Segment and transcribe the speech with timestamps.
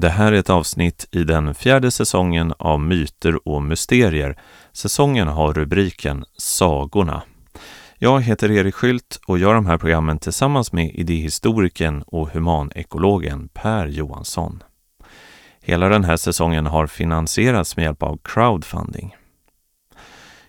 [0.00, 4.38] Det här är ett avsnitt i den fjärde säsongen av Myter och mysterier.
[4.72, 7.22] Säsongen har rubriken Sagorna.
[7.98, 13.86] Jag heter Erik Skylt och gör de här programmen tillsammans med idéhistorikern och humanekologen Per
[13.86, 14.62] Johansson.
[15.60, 19.16] Hela den här säsongen har finansierats med hjälp av crowdfunding.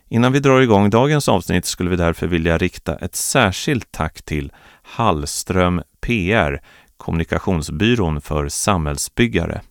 [0.07, 4.51] Innan vi drar igång dagens avsnitt skulle vi därför vilja rikta ett särskilt tack till
[4.83, 6.61] Hallström PR,
[6.97, 9.61] kommunikationsbyrån för samhällsbyggare.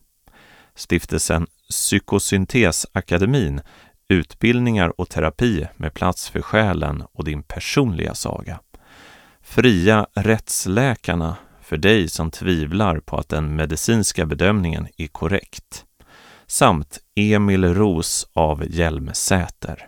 [0.75, 3.61] Stiftelsen Psykosyntesakademin,
[4.09, 8.59] utbildningar och terapi med plats för själen och din personliga saga.
[9.41, 15.85] Fria rättsläkarna för dig som tvivlar på att den medicinska bedömningen är korrekt.
[16.45, 19.87] Samt Emil Ros av Hjälmsäter.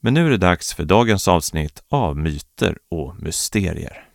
[0.00, 4.05] Men nu är det dags för dagens avsnitt av Myter och mysterier.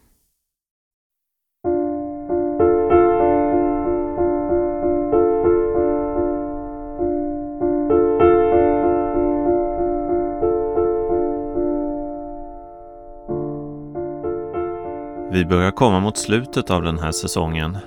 [15.34, 17.78] Vi börjar komma mot slutet av den här säsongen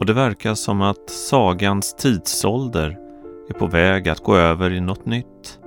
[0.00, 2.98] och det verkar som att sagans tidsålder
[3.48, 5.58] är på väg att gå över i något nytt.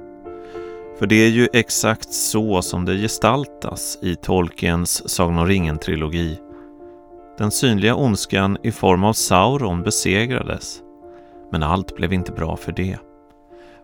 [0.99, 6.39] För det är ju exakt så som det gestaltas i Tolkiens Sagan om ringen-trilogi.
[7.37, 10.81] Den synliga ondskan i form av Sauron besegrades,
[11.51, 12.97] men allt blev inte bra för det.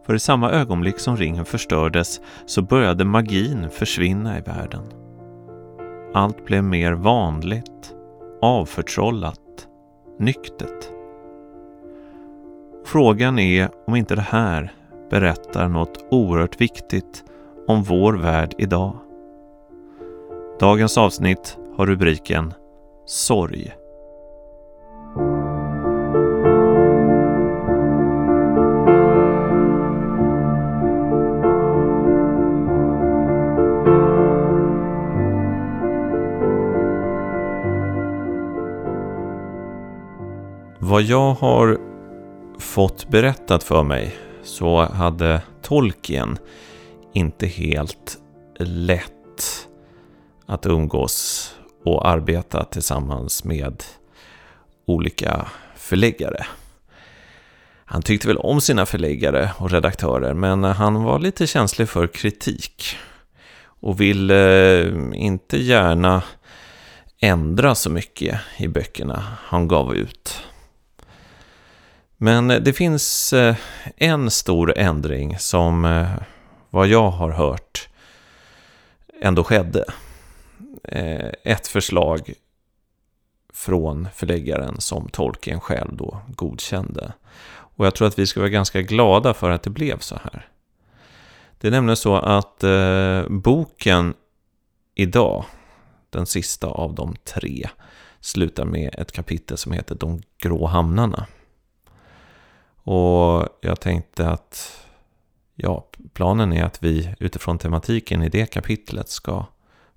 [0.05, 5.00] För i samma ögonblick som ringen förstördes så började magin försvinna i världen.
[6.13, 7.95] Allt blev mer vanligt,
[8.41, 9.67] avförtrollat,
[10.19, 10.89] nyktert.
[12.85, 14.73] Frågan är om inte det här
[15.09, 17.23] berättar något oerhört viktigt
[17.67, 18.95] om vår värld idag.
[20.59, 22.53] Dagens avsnitt har rubriken
[23.05, 23.73] Sorg.
[41.01, 41.77] Vad jag har
[42.59, 46.37] fått berättat för mig så hade Tolkien
[47.13, 48.17] inte helt
[48.59, 49.67] lätt
[50.45, 51.47] att umgås
[51.85, 53.83] och arbeta tillsammans med
[54.85, 56.45] olika förläggare.
[57.85, 62.95] Han tyckte väl om sina förläggare och redaktörer men han var lite känslig för kritik
[63.63, 66.23] och ville eh, inte gärna
[67.19, 70.43] ändra så mycket i böckerna han gav ut.
[72.23, 73.55] Men eh, det finns eh,
[73.97, 76.09] en stor ändring som, eh,
[76.69, 77.89] vad jag har hört,
[79.21, 79.85] ändå skedde.
[81.43, 82.33] Ett förslag
[83.53, 87.13] från förläggaren som Tolkien själv då godkände.
[87.49, 90.49] Och jag tror att vi ska vara ganska glada för att det blev så här.
[91.59, 94.13] Det är nämligen så att eh, boken
[94.95, 95.45] idag,
[96.09, 97.69] den sista av de tre,
[98.19, 101.27] slutar med ett kapitel som heter De grå hamnarna.
[102.83, 104.85] Och jag tänkte att
[105.55, 109.45] ja, planen är att vi utifrån tematiken i det kapitlet ska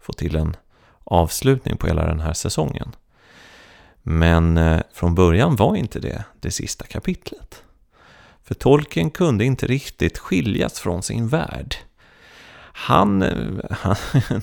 [0.00, 0.56] få till en
[1.04, 2.96] avslutning på hela den här säsongen.
[4.02, 7.62] Men eh, från början var inte det det sista kapitlet.
[8.42, 11.76] För tolken kunde inte riktigt skiljas från sin värld.
[12.56, 13.96] Han, eh, han,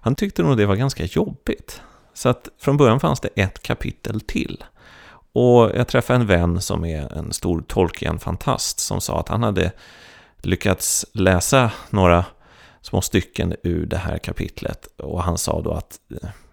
[0.00, 1.82] han tyckte nog det var ganska jobbigt.
[2.12, 4.64] Så att från början fanns det ett kapitel till.
[5.34, 9.72] Och jag träffade en vän som är en stor Tolkien-fantast som sa att han hade
[10.42, 12.24] lyckats läsa några
[12.80, 14.86] små stycken ur det här kapitlet.
[14.96, 16.00] Och han sa då att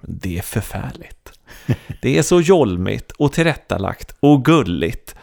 [0.01, 1.31] det är förfärligt.
[2.01, 5.15] Det är så jolmigt och tillrättalagt och gulligt.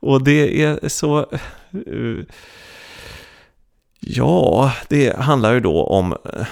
[0.00, 1.18] Och det är så...
[1.72, 2.24] Eh,
[4.00, 6.46] ja, det handlar ju då om eh,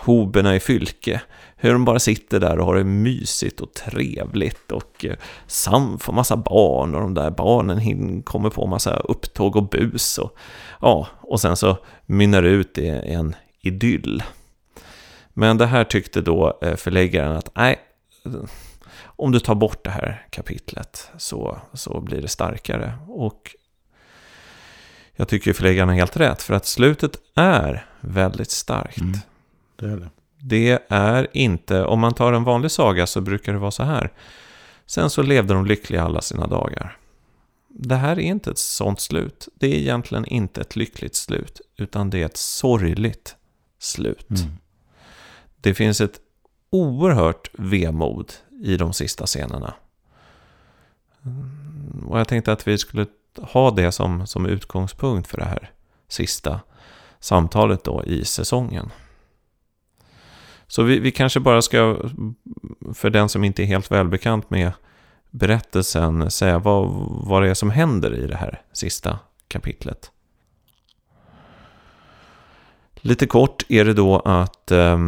[0.00, 1.20] hoberna i Fylke
[1.56, 5.16] hur de bara sitter där och har det mysigt och trevligt och eh,
[5.46, 10.36] Sam får massa barn och de där barnen kommer på massa upptåg och bus och
[10.80, 14.22] ja, och sen så mynnar det ut i en idyll.
[15.32, 17.78] Men det här tyckte då eh, förläggaren att nej,
[18.98, 22.92] om du tar bort det här kapitlet så, så blir det starkare.
[23.08, 23.56] Och
[25.12, 29.00] jag tycker förläggaren har helt rätt, för att slutet är väldigt starkt.
[29.00, 29.18] Mm,
[29.76, 30.08] det är det.
[30.46, 34.12] Det är inte, om man tar en vanlig saga så brukar det vara så här.
[34.86, 36.96] Sen så levde de lyckliga alla sina dagar.
[37.68, 39.48] Det här är inte ett sånt slut.
[39.54, 43.36] Det är egentligen inte ett lyckligt slut, utan det är ett sorgligt
[43.78, 44.30] slut.
[44.30, 44.52] Mm.
[45.60, 46.20] Det finns ett
[46.70, 48.32] oerhört vemod
[48.64, 49.74] i de sista scenerna.
[52.06, 53.06] och jag tänkte att vi skulle
[53.42, 55.70] ha det som, som utgångspunkt för det här
[56.08, 56.60] sista
[57.20, 58.90] samtalet då i säsongen.
[60.74, 61.96] Så vi, vi kanske bara ska,
[62.94, 64.72] för den som inte är helt välbekant med
[65.30, 69.18] berättelsen, säga vad, vad det är som händer i det här sista
[69.48, 70.10] kapitlet.
[72.94, 74.98] Lite kort är det då att eh,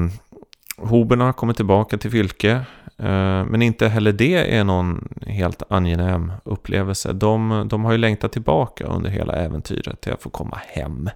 [0.76, 2.50] hoberna kommer tillbaka till Fylke.
[2.96, 7.12] Eh, men inte heller det är någon helt angenäm upplevelse.
[7.12, 11.10] De, de har ju längtat tillbaka under hela äventyret till att få komma hem.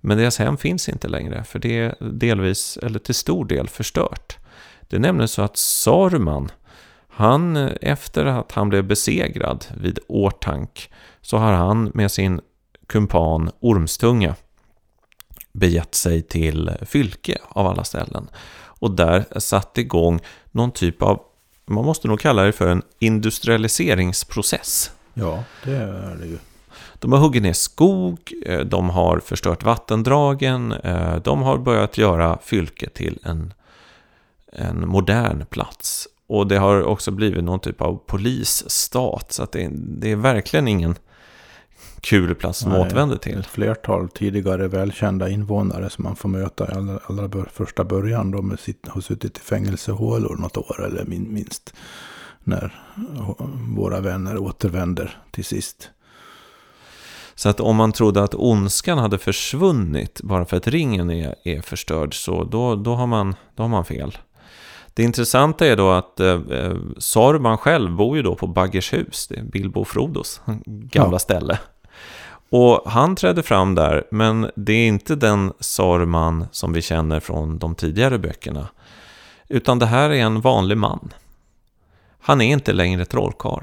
[0.00, 4.36] Men deras hem finns inte längre, för det är delvis, eller till stor del, förstört.
[4.88, 6.50] Det är nämligen så att Saruman,
[7.08, 10.90] han, efter att han blev besegrad vid Årtank,
[11.20, 12.40] så har han med sin
[12.86, 14.34] kumpan Ormstunga
[15.52, 18.28] begett sig till Fylke av alla ställen.
[18.80, 21.22] Och där satt igång någon typ av,
[21.66, 24.90] man måste nog kalla det för en industrialiseringsprocess.
[25.14, 26.38] Ja, det är det ju.
[26.98, 32.38] De har huggit ner skog, eh, de har förstört vattendragen, eh, de har börjat göra
[32.42, 33.52] Fylke till en,
[34.52, 36.08] en modern plats.
[36.26, 40.68] Och det har också blivit någon typ av polisstat, så att det, det är verkligen
[40.68, 40.94] ingen
[42.00, 43.38] kul plats som återvänder till.
[43.38, 48.30] Ett flertal tidigare välkända invånare som man får möta i allra, allra första början.
[48.30, 48.56] De
[48.88, 51.74] har suttit i fängelsehålor något år eller minst.
[52.44, 52.82] När
[53.76, 55.90] våra vänner återvänder till sist.
[57.38, 61.60] Så att om man trodde att ondskan hade försvunnit bara för att ringen är, är
[61.60, 64.18] förstörd så då, då, har man, då har man fel.
[64.94, 69.36] Det intressanta är då att eh, eh Saruman själv bor ju då på Baggershus, det
[69.36, 71.18] är Bilbo Frodos gamla ja.
[71.18, 71.58] ställe.
[72.50, 77.58] Och han trädde fram där, men det är inte den Saruman som vi känner från
[77.58, 78.68] de tidigare böckerna.
[79.48, 81.12] Utan det här är en vanlig man.
[82.20, 83.62] Han är inte längre trollkarl.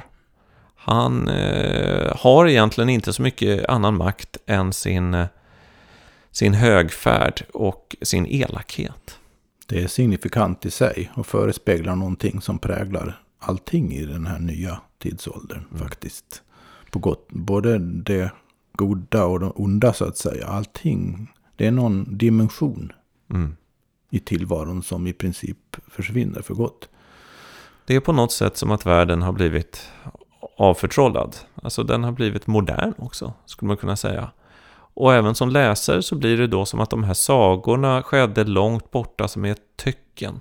[0.88, 5.28] Han eh, har egentligen inte så mycket annan makt än sin, eh,
[6.32, 9.20] sin högfärd och sin elakhet.
[9.66, 14.82] Det är signifikant i sig och förespeglar någonting som präglar allting i den här nya
[14.98, 15.88] tidsåldern mm.
[15.88, 16.42] faktiskt.
[16.92, 18.32] På gott, både det
[18.74, 20.48] goda och det onda så att säga.
[20.48, 21.32] Allting.
[21.56, 22.92] Det är någon dimension
[23.30, 23.56] mm.
[24.10, 26.90] i tillvaron som i princip försvinner för gott.
[27.86, 29.92] Det är på något sätt som att världen har blivit
[30.58, 31.36] avförtrollad.
[31.64, 34.32] Alltså den har blivit modern också, skulle man kunna säga.
[34.96, 38.92] Och även som läsare så blir det då som att de här sagorna skedde långt
[38.92, 40.40] borta som är ett töcken.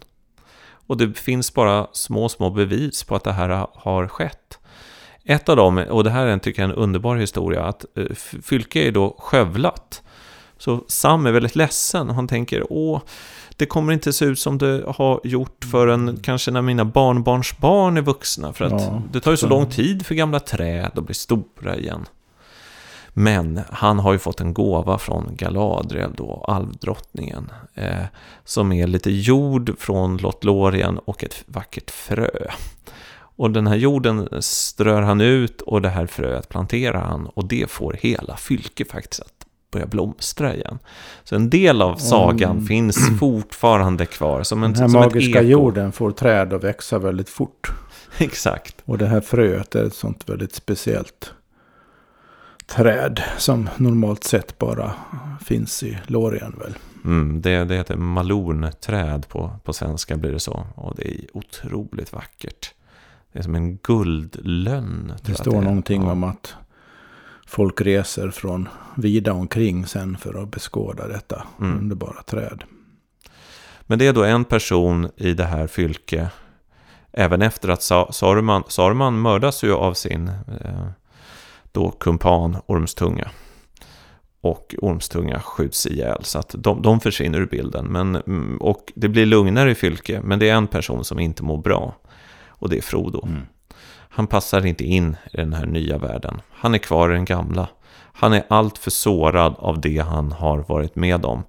[0.87, 4.59] Och det finns bara små, små bevis på att det här har skett.
[5.25, 8.15] Ett av dem, och det här är en, tycker jag, en underbar historia, att eh,
[8.43, 10.03] Fylke är då skövlat.
[10.59, 13.01] Så Sam är väldigt ledsen och han tänker, åh,
[13.56, 18.03] det kommer inte se ut som det har gjort förrän kanske när mina barnbarnsbarn är
[18.03, 18.53] vuxna.
[18.53, 21.15] För att ja, det tar ju så, så lång tid för gamla träd att bli
[21.15, 22.06] stora igen.
[23.17, 27.51] Men han har ju fått en gåva från Galadriel då, alvdrottningen.
[27.75, 28.05] Eh,
[28.45, 32.31] som är lite jord från Lothlorien och ett vackert frö.
[33.37, 37.71] Och den här jorden strör han ut och det här fröet planterar han och det
[37.71, 39.34] får hela fylke faktiskt att
[39.75, 40.79] börja blomstra igen.
[41.25, 42.67] Så en del av sagan mm.
[42.67, 44.43] finns fortfarande kvar.
[44.43, 47.73] Som en, den här som magiska jorden får träd att växa väldigt fort.
[48.19, 48.76] Exakt.
[48.85, 51.32] Och det här fröet är ett sånt väldigt speciellt
[52.67, 54.93] träd som normalt sett bara
[55.44, 56.75] finns i Lorien väl.
[57.05, 60.67] Mm, det, det heter malonträd på, på svenska blir det så.
[60.75, 62.75] Och det är otroligt vackert.
[63.32, 65.13] Det är som en guldlönn.
[65.22, 66.13] Det står det någonting ja.
[66.13, 66.55] om att
[67.55, 71.79] folk reser från vida omkring sen för att beskåda detta mm.
[71.79, 72.65] underbara träd.
[73.82, 76.29] Men det är då en person i det här fylke,
[77.13, 77.82] även efter att
[78.15, 80.87] Saruman, Saruman mördas ju av sin eh,
[81.73, 83.31] då kumpan Ormstunga.
[84.41, 87.87] Och Ormstunga skjuts ihjäl, så att de, de försvinner ur bilden.
[87.87, 91.43] Men, mm, och det blir lugnare i fylke, men det är en person som inte
[91.43, 91.94] mår bra.
[92.46, 93.27] Och det är Frodo.
[93.27, 93.43] Mm.
[94.15, 96.41] Han passar inte in i den här nya världen.
[96.51, 97.69] Han är kvar i den gamla.
[98.13, 101.43] Han är alltför sårad av det han har varit med om.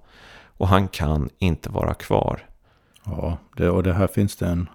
[0.56, 2.46] Och han kan inte vara kvar.
[3.04, 4.68] Ja, det, och det här finns det en,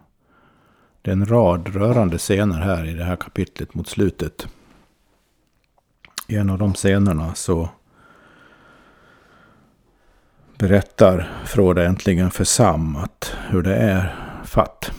[1.01, 4.47] det är en rad rörande scener här i det här kapitlet mot slutet.
[6.27, 7.69] I en av de scenerna så
[10.57, 14.91] berättar Froda äntligen för Sam att hur det är fatt.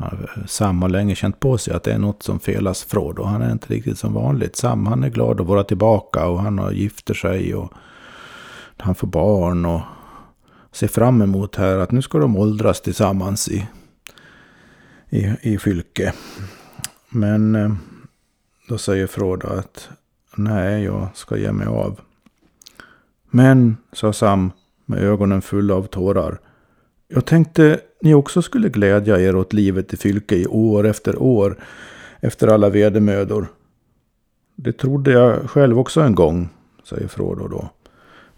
[0.00, 3.22] Eh, Sam har länge känt på sig att det är något som felas Frodo.
[3.22, 4.56] Han är inte riktigt som vanligt.
[4.56, 7.72] Sam han är glad att vara tillbaka och han har gifter sig och
[8.76, 9.80] han får barn och
[10.72, 13.66] ser fram emot här att nu ska de åldras tillsammans i,
[15.10, 16.12] i, i Fylke.
[17.08, 17.72] Men eh,
[18.68, 19.88] Då säger Frodo att
[20.36, 22.00] nej, jag ska ge mig av.
[23.30, 24.52] Men, sa Sam
[24.86, 26.40] med ögonen fulla av tårar.
[27.08, 31.56] Jag tänkte ni också skulle glädja er åt livet i Fylke i år efter år
[32.20, 33.46] efter alla vedermödor.
[34.56, 36.48] Det trodde jag själv också en gång,
[36.84, 37.70] säger Frodo då.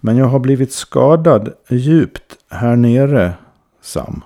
[0.00, 3.32] Men jag har blivit skadad djupt här nere,
[3.80, 4.24] Sam.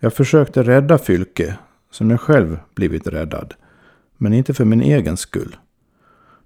[0.00, 1.58] Jag försökte rädda Fylke,
[1.90, 3.54] som jag själv blivit räddad.
[4.16, 5.56] Men inte för min egen skull.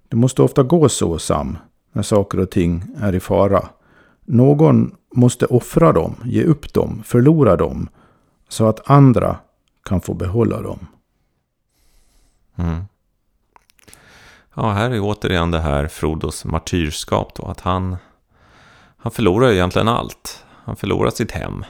[0.07, 1.57] Det måste ofta gå så, Sam,
[1.91, 3.69] när saker och ting är i fara.
[4.25, 7.89] Någon måste offra dem, ge upp dem, förlora dem,
[8.49, 9.37] så att andra
[9.83, 10.87] kan få behålla dem.
[12.55, 12.83] Mm.
[14.55, 17.97] Ja, här är återigen det här Frodos martyrskap då, att han,
[18.97, 20.45] han förlorar egentligen allt.
[20.49, 21.65] Han förlorar sitt hem.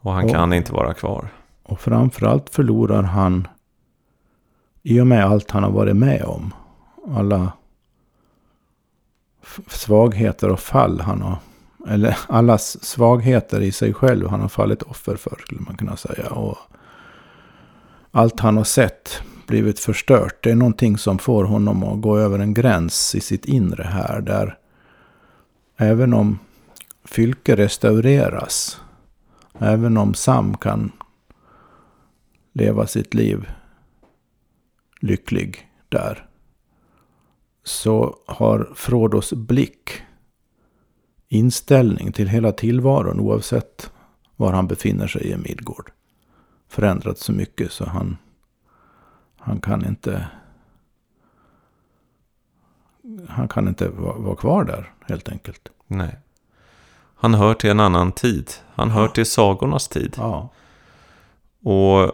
[0.00, 1.28] Och han och, kan inte vara kvar.
[1.62, 3.48] Och framförallt förlorar han
[4.82, 6.54] i och med allt han har varit med om.
[7.14, 7.52] Alla
[9.68, 11.38] svagheter och fall han har.
[11.88, 16.30] Eller allas svagheter i sig själv han har fallit offer för skulle man kunna säga.
[16.30, 16.58] Och
[18.10, 20.44] allt han har sett blivit förstört.
[20.44, 24.20] Det är någonting som får honom att gå över en gräns i sitt inre här.
[24.20, 24.58] Där
[25.76, 26.38] även om
[27.04, 28.80] Fylke restaureras.
[29.58, 30.92] Även om Sam kan
[32.52, 33.46] leva sitt liv
[35.00, 36.26] lycklig där.
[37.64, 40.02] Så har Frodos blick,
[41.32, 43.90] inställning till hela tillvaron oavsett
[44.36, 45.90] var han befinner sig i Midgård
[46.68, 48.16] förändrats så mycket så han,
[49.36, 50.26] han kan inte
[53.28, 55.68] han kan inte vara, kvar där helt enkelt.
[55.86, 56.18] Nej.
[57.14, 58.50] Han hör till en annan tid.
[58.74, 60.14] Han hör till sagornas tid.
[60.16, 60.48] Ja.
[61.62, 62.10] Och eh,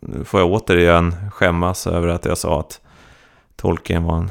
[0.00, 2.80] nu får jag återigen skämmas över att jag sa att
[3.60, 4.30] Tolkien var en,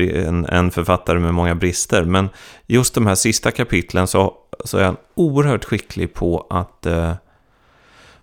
[0.00, 2.04] en, en, författare med många brister.
[2.04, 2.28] Men
[2.66, 4.34] just de här sista kapitlen så,
[4.64, 7.12] så är han oerhört skicklig på att eh,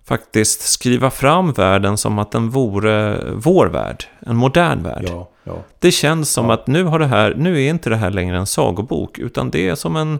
[0.04, 5.04] faktiskt skriva fram världen som att den vore vår värld, en modern värld.
[5.08, 5.56] Ja, ja.
[5.78, 6.54] Det känns som ja.
[6.54, 9.68] att nu, har det här, nu är inte det här längre en sagobok, utan det
[9.68, 10.18] är som en,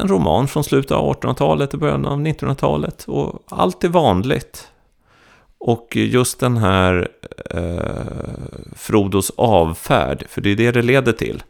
[0.00, 3.04] en roman från slutet av 1800-talet och början av 1900-talet.
[3.04, 4.68] Och allt är vanligt.
[5.66, 7.08] Och just den här
[7.50, 11.42] eh, Frodos avfärd, för det är det det leder till.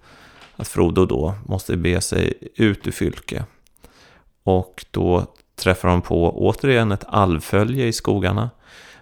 [0.56, 3.44] Att Frodo då måste be sig ut ur Fylke.
[4.42, 8.50] Och då träffar de på återigen ett alvfölje i skogarna.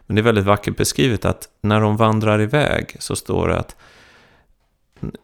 [0.06, 3.76] Men det är väldigt vackert beskrivet att när de vandrar iväg så står det att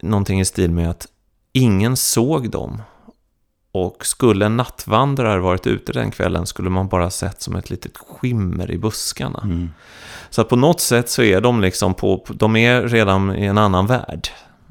[0.00, 1.06] någonting i stil med att
[1.52, 2.82] ingen såg dem.
[3.72, 7.98] Och skulle en nattvandrare varit ute den kvällen skulle man bara sett som ett litet
[7.98, 9.40] skimmer i buskarna.
[9.44, 9.70] Mm.
[10.30, 13.86] Så på något sätt så är de liksom på, de är redan i en annan
[13.86, 14.28] värld.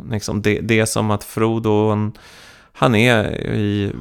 [0.10, 2.12] Liksom det, det är som att Frodo,
[2.74, 3.94] han är i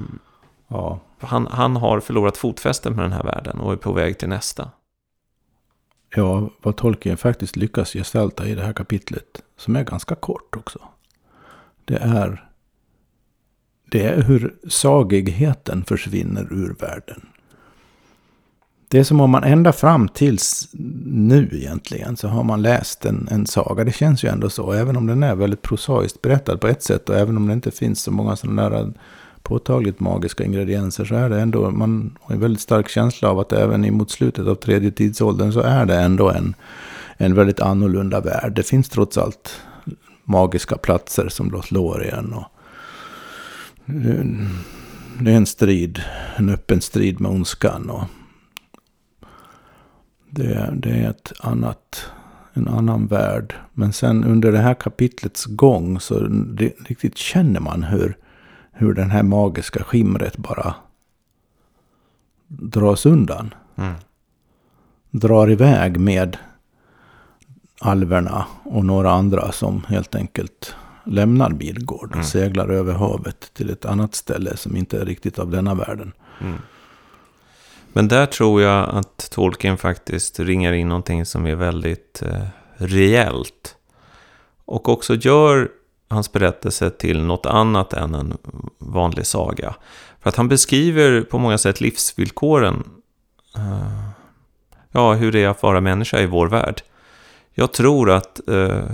[0.68, 1.00] ja.
[1.18, 4.70] Han, han har förlorat fotfästet med den här världen och är på väg till nästa.
[6.14, 10.78] Ja, vad Tolkien faktiskt lyckas gestalta i det här kapitlet, som är ganska kort också.
[11.84, 12.48] Det är,
[13.90, 17.26] det är hur sagigheten försvinner ur världen.
[18.88, 20.68] Det är som om man ända fram tills
[21.06, 23.84] nu egentligen så har man läst en, en saga.
[23.84, 27.08] Det känns ju ändå så, även om den är väldigt prosaiskt berättad på ett sätt
[27.08, 28.92] och även om det inte finns så många sådana där
[29.42, 33.52] påtagligt magiska ingredienser så är det ändå, man har en väldigt stark känsla av att
[33.52, 36.54] även emot slutet av tredje tidsåldern så är det ändå en,
[37.16, 38.52] en väldigt annorlunda värld.
[38.56, 39.60] Det finns trots allt
[40.24, 42.44] magiska platser som Lothlorien och
[45.20, 46.02] det är en strid,
[46.36, 48.04] en öppen strid med ondskan och
[50.30, 52.10] det, det är ett annat,
[52.54, 53.54] en annan värld.
[53.72, 58.16] Men sen under det här kapitlets gång så det, riktigt känner man hur
[58.78, 60.74] hur den här magiska skimret bara
[62.48, 63.54] dras undan.
[63.76, 63.94] Mm.
[65.10, 66.36] Drar iväg med
[67.80, 70.74] alverna och några andra som helt enkelt
[71.06, 72.26] lämnar Midgård och mm.
[72.26, 76.12] seglar över havet till ett annat ställe som inte är riktigt av denna världen.
[76.40, 76.58] Mm.
[77.92, 82.46] Men där tror jag att Tolkien faktiskt ringar in någonting som är väldigt eh,
[82.76, 83.76] reellt.
[84.64, 85.68] Och också gör
[86.08, 88.38] hans berättelse till något annat än en
[88.78, 89.74] vanlig saga.
[90.20, 92.84] För att han beskriver på många sätt livsvillkoren,
[93.56, 94.10] uh,
[94.92, 96.82] ja, hur det är att vara människa i vår värld.
[97.58, 98.84] Jag tror att eh,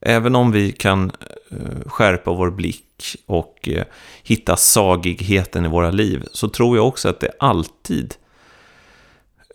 [0.00, 1.12] även om vi kan
[1.50, 3.84] eh, skärpa vår blick och eh,
[4.22, 8.14] hitta sagigheten i våra liv, så tror jag också att det alltid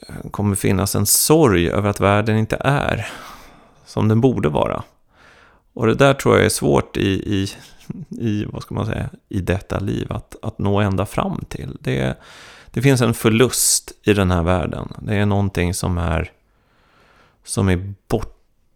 [0.07, 3.07] eh, kommer finnas en sorg över att världen inte är
[3.85, 4.83] som den borde vara.
[5.73, 7.49] Och det där tror jag är svårt i, i,
[8.09, 11.77] i vad ska man säga, i detta liv att, att nå ända fram till.
[11.81, 12.17] Det,
[12.71, 14.93] det finns en förlust i den här världen.
[14.99, 16.31] Det är någonting som är,
[17.43, 17.93] som är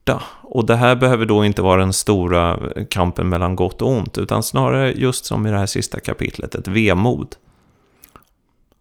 [0.08, 0.24] borta.
[0.42, 2.60] Och det här behöver då inte vara den stora
[2.90, 6.68] kampen mellan gott och ont, utan snarare just som i det här sista kapitlet, ett
[6.68, 7.36] vemod.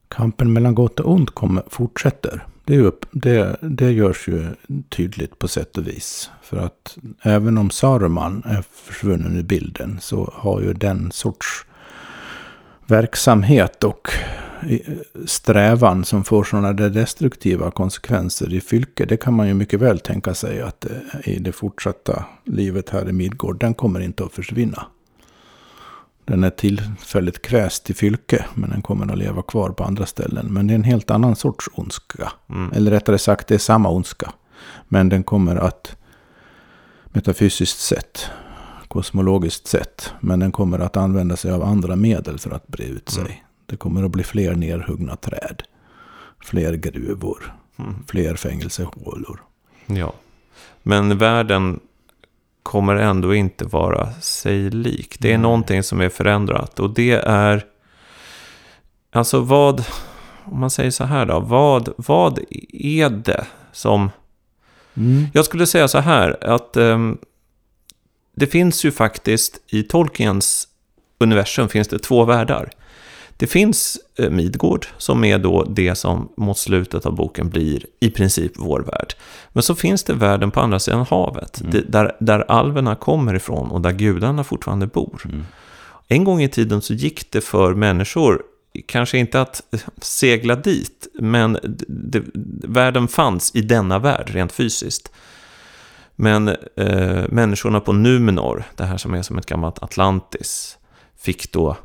[0.08, 2.46] Kampen mellan gott och ont kommer, fortsätter.
[2.64, 4.46] Det, upp, det, det görs ju
[4.88, 6.30] tydligt på sätt och vis.
[6.42, 11.66] För att även om Saruman är försvunnen i bilden så har ju den sorts
[12.86, 14.08] verksamhet och
[15.26, 19.04] strävan som får sådana där destruktiva konsekvenser i fylke.
[19.04, 20.86] Det kan man ju mycket väl tänka sig att
[21.24, 24.86] i det fortsatta livet här i Midgård, den kommer inte att försvinna.
[26.24, 30.46] Den är tillfälligt kväst i fylke, men den kommer att leva kvar på andra ställen.
[30.46, 32.32] Men det är en helt annan sorts ondska.
[32.50, 32.72] Mm.
[32.72, 34.32] Eller rättare sagt, det är samma ondska.
[34.88, 35.96] Men den kommer att
[37.04, 38.30] metafysiskt sett,
[38.88, 43.08] kosmologiskt sett, men den kommer att använda sig av andra medel för att bre ut
[43.08, 43.24] sig.
[43.24, 43.34] Mm.
[43.66, 45.62] Det kommer att bli fler nerhuggna träd,
[46.40, 47.94] fler gruvor, mm.
[48.08, 49.42] fler fängelsehålor.
[49.86, 50.12] Ja,
[50.82, 51.80] men världen
[52.62, 55.16] kommer ändå inte vara sig lik.
[55.18, 55.42] Det är mm.
[55.42, 57.64] någonting som är förändrat och det är...
[59.12, 59.84] Alltså vad...
[60.44, 61.40] Om man säger så här då.
[61.40, 62.38] Vad, vad
[62.72, 64.10] är det som...
[64.94, 65.26] Mm.
[65.34, 67.18] Jag skulle säga så här att um,
[68.34, 70.68] det finns ju faktiskt i Tolkiens
[71.18, 72.70] universum finns det två världar.
[73.36, 78.10] Det finns eh, Midgård som är då det som mot slutet av boken blir i
[78.10, 79.14] princip vår värld.
[79.52, 81.84] Men så finns det världen på andra sidan havet, mm.
[81.88, 85.22] där, där alverna kommer ifrån och där gudarna fortfarande bor.
[85.24, 85.44] Mm.
[86.08, 88.42] En gång i tiden så gick det för människor,
[88.86, 89.62] kanske inte att
[90.02, 92.22] segla dit, men det,
[92.64, 95.12] världen fanns i denna värld rent fysiskt.
[96.16, 100.78] Men eh, människorna på Numenor, det här som är som ett gammalt Atlantis,
[101.18, 101.76] fick då eh,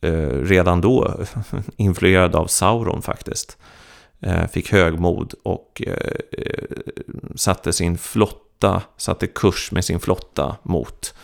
[0.00, 1.14] Eh, redan då
[1.76, 3.58] influerad av Sauron faktiskt.
[4.20, 6.76] Eh, fick högmod och eh,
[7.34, 11.14] satte sin flotta, satte kurs med sin flotta mot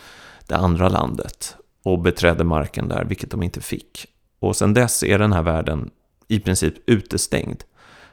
[0.47, 4.05] det andra landet och beträdde marken där, vilket de inte fick.
[4.39, 5.89] Och sen dess är den här världen
[6.27, 7.63] i princip utestängd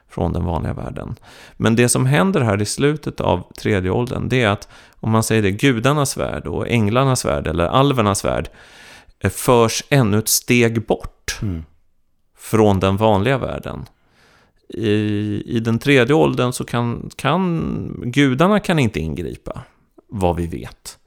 [0.08, 1.14] från den vanliga världen.
[1.56, 4.68] Men det som händer här i slutet av tredje åldern, det är att
[5.00, 8.48] om man säger det, gudarnas värld och änglarnas värld eller alvernas värld
[9.30, 11.64] förs ännu ett steg bort mm.
[12.38, 13.84] från den vanliga världen.
[14.68, 14.92] I,
[15.46, 19.62] I den tredje åldern så kan, kan gudarna kan inte ingripa,
[20.08, 20.98] vad vi vet.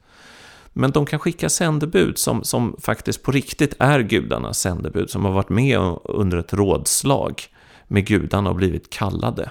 [0.72, 5.32] Men de kan skicka sändebud som, som faktiskt på riktigt är gudarnas sändebud, som har
[5.32, 7.42] varit med under ett rådslag
[7.86, 9.50] med gudarna och blivit kallade.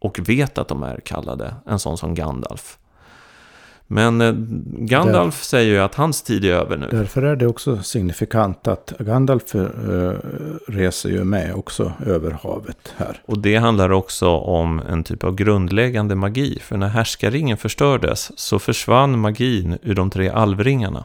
[0.00, 2.77] Och vet att de är kallade, en sån som Gandalf.
[3.90, 4.32] Men eh,
[4.78, 6.88] Gandalf Där, säger ju att hans tid är över nu.
[6.90, 10.12] Därför är det också signifikant att Gandalf uh,
[10.68, 13.22] reser ju med också över havet här.
[13.26, 16.58] Och det handlar också om en typ av grundläggande magi.
[16.62, 21.04] För när härskaringen förstördes så försvann magin ur de tre alvringarna.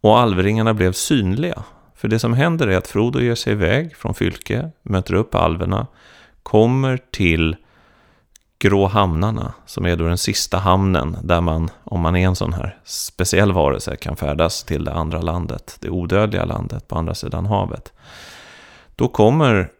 [0.00, 1.62] Och alvringarna blev synliga.
[1.94, 5.86] För det som händer är att Frodo ger sig iväg från Fylke, möter upp alverna,
[6.42, 7.56] kommer till
[8.58, 12.52] Grå hamnarna, som är då den sista hamnen där man, om man är en sån
[12.52, 17.46] här speciell varelse, kan färdas till det andra landet, det odödliga landet på andra sidan
[17.46, 17.92] havet.
[18.96, 19.70] Då kommer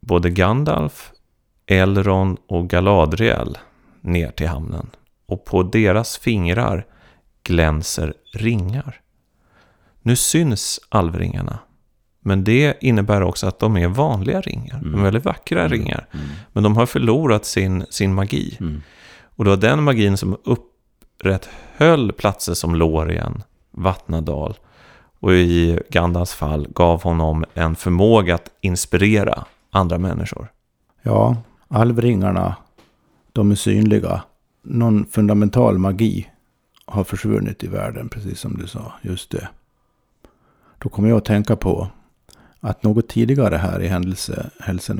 [0.00, 1.12] både Gandalf,
[1.66, 3.58] Elrond och Galadriel
[4.00, 4.90] ner till hamnen.
[5.26, 6.86] Och på deras fingrar
[7.42, 9.00] glänser ringar.
[10.02, 11.58] Nu syns alvringarna
[12.20, 14.78] men det innebär också att de är vanliga ringar.
[14.78, 14.92] Mm.
[14.92, 15.72] De är väldigt vackra mm.
[15.72, 16.06] ringar.
[16.12, 16.26] Mm.
[16.52, 18.56] Men de har förlorat sin, sin magi.
[18.60, 18.82] Mm.
[19.22, 24.54] Och det var den magin som upprätthöll platser som Lorien, Vattnadal
[25.20, 30.48] och i Gandalfs fall gav honom en förmåga att inspirera andra människor.
[31.02, 31.36] Ja,
[31.68, 32.56] alvringarna,
[33.32, 34.22] de är synliga.
[34.62, 36.26] Någon fundamental magi
[36.84, 38.92] har försvunnit i världen, precis som du sa.
[39.02, 39.48] Just det.
[40.78, 41.88] Då kommer jag att tänka på
[42.60, 44.50] att något tidigare här i händelse,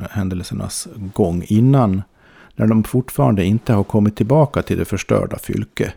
[0.09, 2.01] händelsernas gång, innan,
[2.55, 5.93] när de fortfarande inte har kommit tillbaka till det förstörda fylke,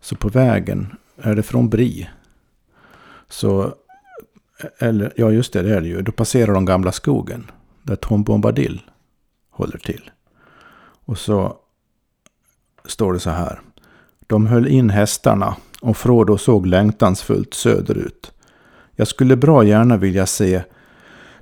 [0.00, 2.08] så på vägen, är det från Bri,
[3.28, 3.74] så,
[4.78, 7.50] eller ja just det, det är det ju, då passerar de gamla skogen,
[7.82, 8.82] där Tom Bombadil
[9.50, 10.10] håller till.
[11.04, 11.56] Och så
[12.84, 13.60] står det så här.
[14.26, 18.32] De höll in hästarna och Frodo såg längtansfullt söderut.
[18.96, 20.62] Jag skulle bra gärna vilja se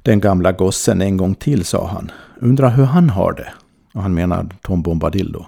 [0.02, 2.10] den gamla gossen en gång till, sa han.
[2.40, 3.52] Undrar hur han har det.
[3.94, 5.46] Och han menar Tom Bombadillo.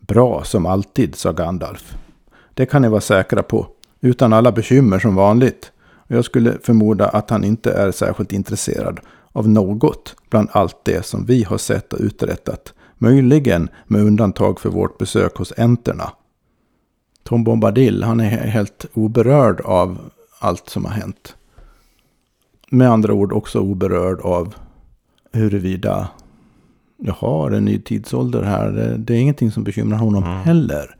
[0.00, 1.96] Bra som alltid, sa Gandalf.
[2.54, 3.66] Det kan ni vara säkra på.
[4.00, 5.72] Utan alla bekymmer som vanligt.
[5.96, 9.00] Och jag skulle förmoda att han inte är särskilt intresserad
[9.32, 12.72] av något bland allt det som vi har sett och uträttat.
[12.98, 16.12] Möjligen med undantag för vårt besök hos enterna.
[17.22, 19.98] Tom Bombadil, han är helt oberörd av
[20.38, 21.36] allt som har hänt.
[22.74, 24.54] Med andra ord också oberörd av
[25.32, 26.08] huruvida
[26.96, 28.68] jag har en ny tidsålder här.
[28.68, 30.36] Det, det är ingenting som bekymrar honom mm.
[30.36, 30.96] heller.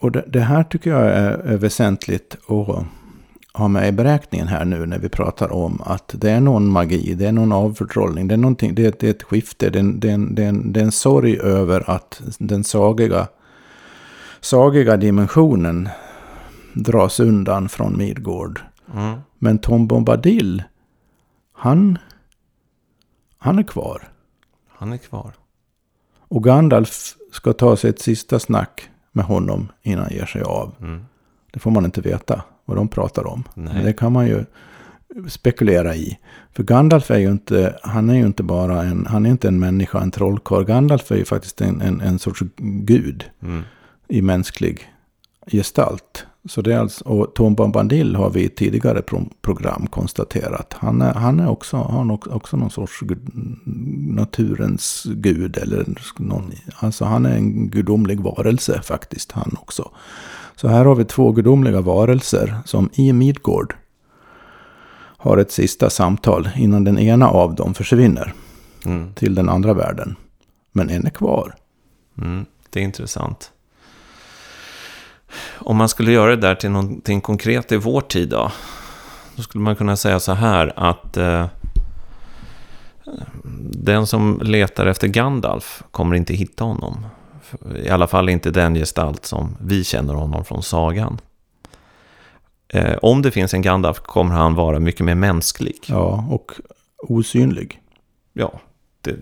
[0.00, 2.84] Och det, det, här tycker jag är, är väsentligt att
[3.52, 7.14] ha med i beräkningen här nu när vi pratar om att det är någon magi,
[7.14, 10.00] det är någon avförtrollning, det är, någonting, det, det är ett skifte, det är, en,
[10.00, 13.28] det, är en, det, är en, det är en sorg över att den sagiga,
[14.40, 15.88] sagiga dimensionen
[16.74, 18.60] dras undan från Midgård.
[18.94, 19.20] Mm.
[19.38, 20.62] Men Tom Bombadil,
[21.52, 21.98] han,
[23.38, 24.08] han är kvar.
[24.68, 25.32] Han är kvar.
[26.18, 30.74] Och Gandalf ska ta sig ett sista snack med honom innan han ger sig av.
[30.80, 31.06] Mm.
[31.52, 33.44] Det får man inte veta vad de pratar om.
[33.54, 33.74] Nej.
[33.74, 34.44] Men det kan man ju
[35.28, 36.18] spekulera i.
[36.52, 39.58] För Gandalf är ju inte, han är ju inte bara en, han är inte en
[39.58, 40.64] människa, en trollkarl.
[40.64, 43.62] Gandalf är ju faktiskt en, en, en sorts gud mm.
[44.08, 44.92] i mänsklig
[45.46, 46.26] gestalt.
[46.48, 50.74] Så det är alltså, och Tom Bombadil har vi i tidigare pro program konstaterat.
[50.78, 53.02] Han är, han är också, har också någon sorts
[54.14, 55.56] naturens gud.
[55.56, 55.86] Eller
[56.18, 59.90] någon, alltså han är en gudomlig varelse faktiskt, han också.
[60.56, 63.74] Så här har vi två gudomliga varelser som i Midgård
[65.18, 68.32] har ett sista samtal innan den ena av dem försvinner
[68.84, 69.14] mm.
[69.14, 70.16] till den andra världen.
[70.72, 71.54] Men en är kvar.
[72.18, 73.52] Mm, det är intressant.
[75.54, 78.52] Om man skulle göra det där till någonting konkret i vår tid då?
[79.36, 81.46] Då skulle man kunna säga så här att eh,
[83.70, 87.06] den som letar efter Gandalf kommer inte hitta honom.
[87.84, 91.20] I alla fall inte den gestalt som vi känner honom från sagan.
[92.68, 95.78] Eh, om det finns en Gandalf kommer han vara mycket mer mänsklig.
[95.86, 96.52] Ja, och
[96.98, 97.80] osynlig.
[98.32, 98.60] Ja.
[99.00, 99.16] Det...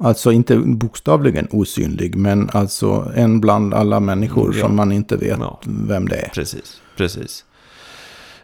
[0.00, 4.60] Alltså inte bokstavligen osynlig, men alltså en bland alla människor ja.
[4.60, 5.60] som man inte vet ja.
[5.66, 6.28] vem det är.
[6.28, 7.44] Precis, precis.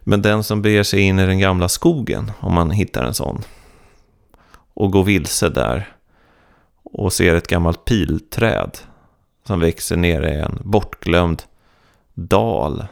[0.00, 3.42] Men den som beger sig in i den gamla skogen, om man hittar en sån,
[4.74, 5.88] och går vilse där
[6.82, 8.78] och ser ett gammalt pilträd
[9.46, 11.42] som växer nere i en bortglömd
[12.14, 12.86] dal.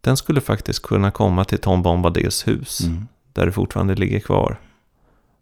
[0.00, 2.80] Den skulle faktiskt kunna komma till Tom Bombadils hus.
[2.80, 3.08] Mm.
[3.32, 4.58] Där det fortfarande ligger kvar.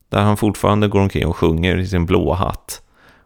[0.08, 2.82] Där han fortfarande går omkring och sjunger i sin blåa hatt.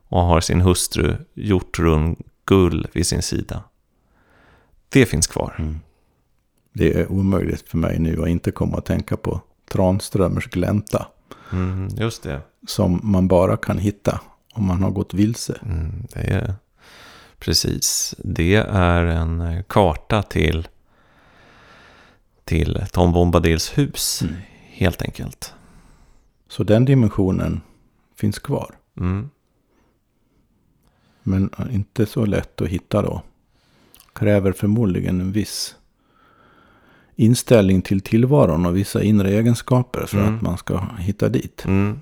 [0.09, 2.17] Och har sin hustru Hjortrun
[2.47, 3.63] Gull vid sin sida.
[4.89, 5.55] Det finns kvar.
[5.59, 5.81] Mm.
[6.73, 11.07] Det är omöjligt för mig nu att inte komma att tänka på Tranströmers glänta.
[11.53, 12.41] Mm, just det.
[12.67, 14.21] Som man bara kan hitta
[14.55, 15.59] om man har gått vilse.
[15.63, 16.55] Mm, det är,
[17.39, 18.15] precis.
[18.19, 20.69] Det är en eh, karta till,
[22.45, 24.35] till Tom Bombadils hus, mm.
[24.71, 25.55] helt enkelt.
[26.53, 27.61] Så den dimensionen
[28.17, 28.75] finns kvar.
[28.97, 29.31] Mm.
[31.23, 33.23] Men inte så lätt att hitta då.
[34.13, 35.77] Kräver förmodligen en viss
[37.17, 40.35] inställning till tillvaron och vissa inre egenskaper för mm.
[40.35, 41.65] att man ska hitta dit.
[41.65, 42.01] Mm.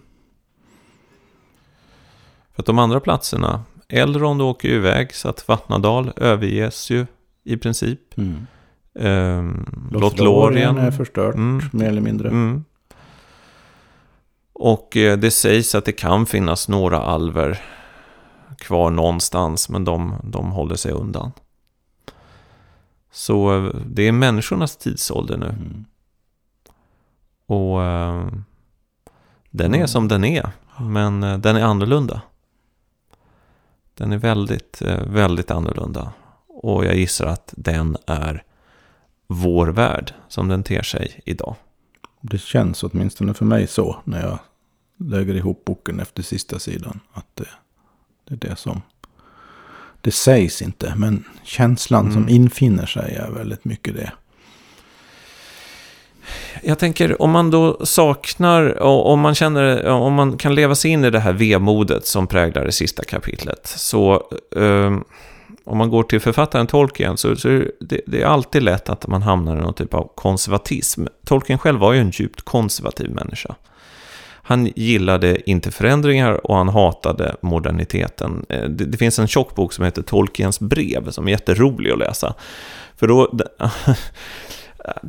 [2.52, 7.06] För att de andra platserna, Elrond åker ju iväg så att Vattnadal överges ju
[7.44, 8.18] i princip.
[8.18, 8.46] Mm.
[8.92, 11.62] Um, Lothlorien är förstört, mm.
[11.72, 12.28] mer eller mindre.
[14.62, 17.62] Och eh, det sägs att det kan finnas några alver
[18.58, 21.32] kvar någonstans, men de, de håller sig undan.
[23.12, 25.46] Så eh, det är människornas tidsålder nu.
[25.46, 25.84] Mm.
[27.46, 28.40] Och uh,
[29.50, 29.88] den är mm.
[29.88, 32.22] som den är, men uh, den är annorlunda.
[33.94, 36.12] Den är väldigt, väldigt annorlunda.
[36.48, 38.44] Och jag gissar att den är
[39.26, 41.56] vår värld som den ter sig idag.
[42.20, 44.38] Det känns åtminstone för mig så när jag
[45.00, 47.00] lägger ihop boken efter sista sidan.
[47.12, 47.48] Att det,
[48.28, 48.82] det är det som
[50.00, 52.12] det sägs inte, men känslan mm.
[52.12, 54.12] som infinner sig är väldigt mycket det.
[56.62, 61.04] Jag tänker om man då saknar, om man känner, om man kan leva sig in
[61.04, 63.66] i det här vemodet som präglar det sista kapitlet.
[63.66, 65.04] Så um,
[65.64, 67.48] om man går till författaren Tolkien så, så
[67.80, 71.04] det, det är alltid lätt att man hamnar i någon typ av konservatism.
[71.24, 73.54] Tolkien själv var ju en djupt konservativ människa.
[74.50, 78.46] Han gillade inte förändringar och han hatade moderniteten.
[78.48, 81.98] Eh, det, det finns en tjock bok som heter Tolkiens brev som är jätterolig att
[81.98, 82.34] läsa.
[82.96, 83.38] För då...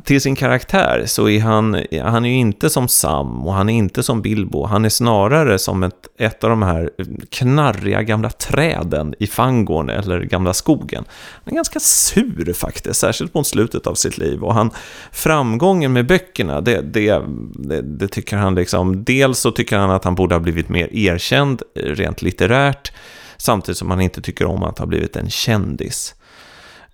[0.04, 3.74] till sin karaktär så är han, han är ju inte som Sam och han är
[3.74, 4.64] inte som Bilbo.
[4.64, 6.90] Han är snarare som ett, ett av de här
[7.30, 11.04] knarriga gamla träden i Fangorn eller gamla skogen.
[11.44, 14.44] Han är ganska sur faktiskt, särskilt mot slutet av sitt liv.
[14.44, 14.70] Och han,
[15.12, 17.22] framgången med böckerna, det, det,
[17.54, 20.96] det, det tycker han liksom, dels så tycker han att han borde ha blivit mer
[20.96, 22.92] erkänd rent litterärt,
[23.36, 26.14] samtidigt som han inte tycker om att ha blivit en kändis.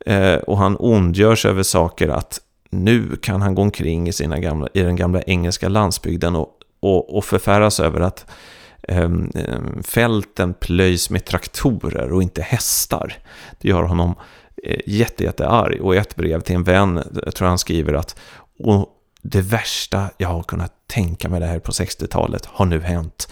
[0.07, 4.39] Eh, och han ondgör sig över saker att nu kan han gå omkring i, sina
[4.39, 6.49] gamla, i den gamla engelska landsbygden och,
[6.81, 8.27] och, och förfäras över att
[8.89, 9.33] um,
[9.83, 13.15] fälten plöjs med traktorer och inte hästar.
[13.59, 14.15] Det gör honom
[14.65, 15.81] eh, jätte, jättearg.
[15.83, 18.21] Och i ett brev till en vän, eh, jag tror han skriver att
[18.59, 18.89] och
[19.23, 23.29] det värsta jag har kunnat tänka mig det här på 60-talet har nu hänt.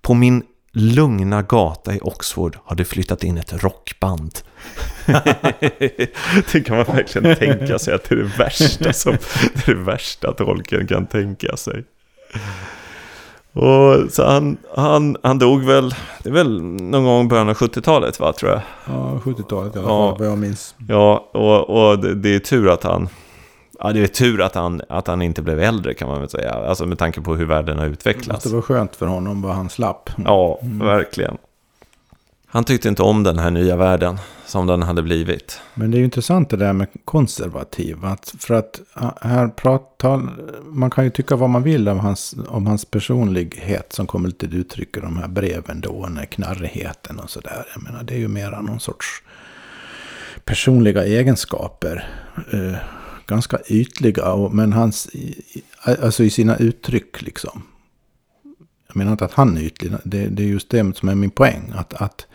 [0.00, 4.38] På min lugna gata i Oxford har det flyttat in ett rockband.
[6.52, 9.82] det kan man verkligen tänka sig att det är det värsta som det, är det
[9.82, 11.84] värsta tolken kan tänka sig.
[13.52, 17.54] Och så han, han, han dog väl, det är väl någon gång i början av
[17.54, 18.60] 70-talet va, tror jag.
[18.86, 20.74] Ja, 70-talet i alla fall, vad jag minns.
[20.88, 23.08] Ja, och, och det, det är tur att han
[23.84, 26.52] Ja, det är tur att han, att han inte blev äldre kan man väl säga.
[26.52, 28.44] Alltså med tanke på hur världen har utvecklats.
[28.44, 30.10] Det var skönt för honom vad han slapp.
[30.24, 30.78] Ja, mm.
[30.78, 31.38] verkligen.
[32.46, 35.60] Han tyckte inte om den här nya världen som den hade blivit.
[35.74, 38.04] Men det är ju intressant det där med konservativ.
[38.04, 38.80] Att för att
[39.20, 40.28] här pratar,
[40.64, 44.54] man kan ju tycka vad man vill om hans, om hans personlighet som kommer till
[44.54, 46.06] uttryck i de här breven då.
[46.10, 47.66] När knarrigheten och sådär.
[47.74, 49.22] Jag menar det är ju mera någon sorts
[50.44, 52.08] personliga egenskaper.
[52.52, 52.76] Eh,
[53.26, 55.08] ganska ytliga, men hans,
[55.84, 57.62] alltså i sina uttryck liksom.
[58.86, 61.30] Jag menar inte att han är ytlig, det, det är just det som är min
[61.30, 61.72] poäng.
[61.74, 62.26] Att, att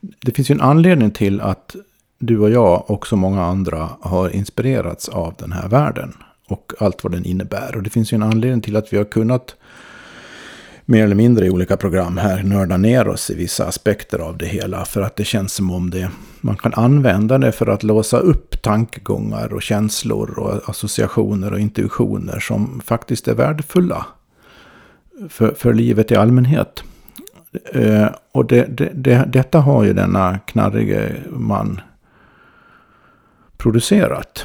[0.00, 1.76] det finns ju en anledning till att
[2.18, 6.12] du och jag och så många andra har inspirerats av den här världen.
[6.48, 7.76] Och allt vad den innebär.
[7.76, 9.54] Och det finns ju en anledning till att vi har kunnat
[10.86, 14.46] mer eller mindre i olika program här nörda ner oss i vissa aspekter av det
[14.46, 14.84] hela.
[14.84, 18.62] För att det känns som om det, man kan använda det för att låsa upp
[18.62, 24.06] tankegångar och känslor och associationer och intuitioner som faktiskt är värdefulla
[25.28, 26.84] för, för livet i allmänhet.
[27.72, 31.80] Eh, och det, det, det, detta har ju denna knarrige man
[33.56, 34.44] producerat.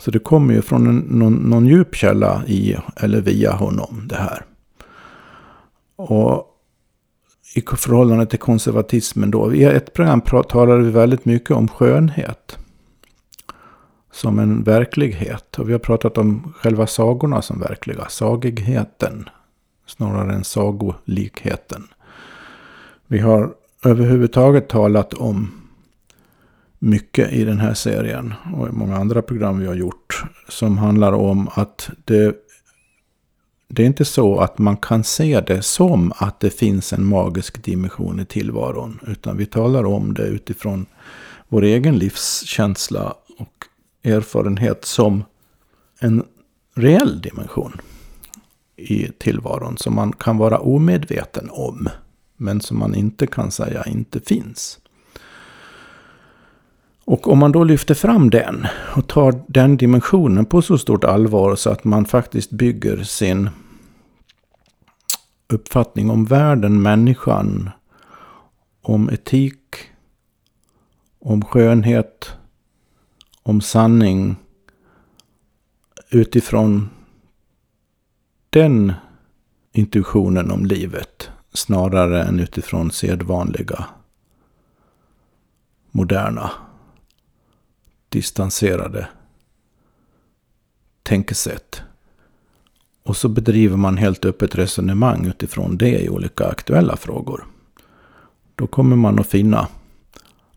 [0.00, 4.16] Så det kommer ju från en, någon, någon djup källa i eller via honom det
[4.16, 4.44] här.
[6.08, 6.46] Och
[7.54, 9.54] i förhållande till konservatismen då.
[9.54, 12.58] I ett program talade vi väldigt mycket om skönhet.
[14.12, 15.58] Som en verklighet.
[15.58, 18.08] Och vi har pratat om själva sagorna som verkliga.
[18.08, 19.28] Sagigheten.
[19.86, 21.88] Snarare än sagolikheten.
[23.06, 25.50] Vi har överhuvudtaget talat om
[26.78, 28.34] mycket i den här serien.
[28.54, 30.24] Och i många andra program vi har gjort.
[30.48, 32.36] Som handlar om att det
[33.72, 37.64] det är inte så att man kan se det som att det finns en magisk
[37.64, 39.00] dimension i tillvaron.
[39.06, 40.86] Utan vi talar om det utifrån
[41.48, 43.64] vår egen livskänsla och
[44.02, 45.24] erfarenhet som
[46.00, 46.24] en
[46.74, 47.80] reell dimension
[48.76, 49.76] i tillvaron.
[49.78, 51.88] Som man kan vara omedveten om.
[52.36, 54.78] Men som man inte kan säga inte finns.
[57.10, 61.56] Och om man då lyfter fram den och tar den dimensionen på så stort allvar
[61.56, 63.50] så att man faktiskt bygger sin
[65.48, 67.70] uppfattning om världen, människan,
[68.82, 69.76] om etik,
[71.18, 72.32] om skönhet,
[73.42, 74.36] om sanning
[76.10, 76.90] utifrån
[78.50, 78.92] den
[79.72, 83.84] intuitionen om livet snarare än utifrån sedvanliga
[85.90, 86.50] moderna
[88.10, 89.08] distanserade
[91.02, 91.82] tänkesätt.
[93.02, 97.46] Och så bedriver man helt öppet resonemang utifrån det i olika aktuella frågor.
[98.54, 99.68] Då kommer man att finna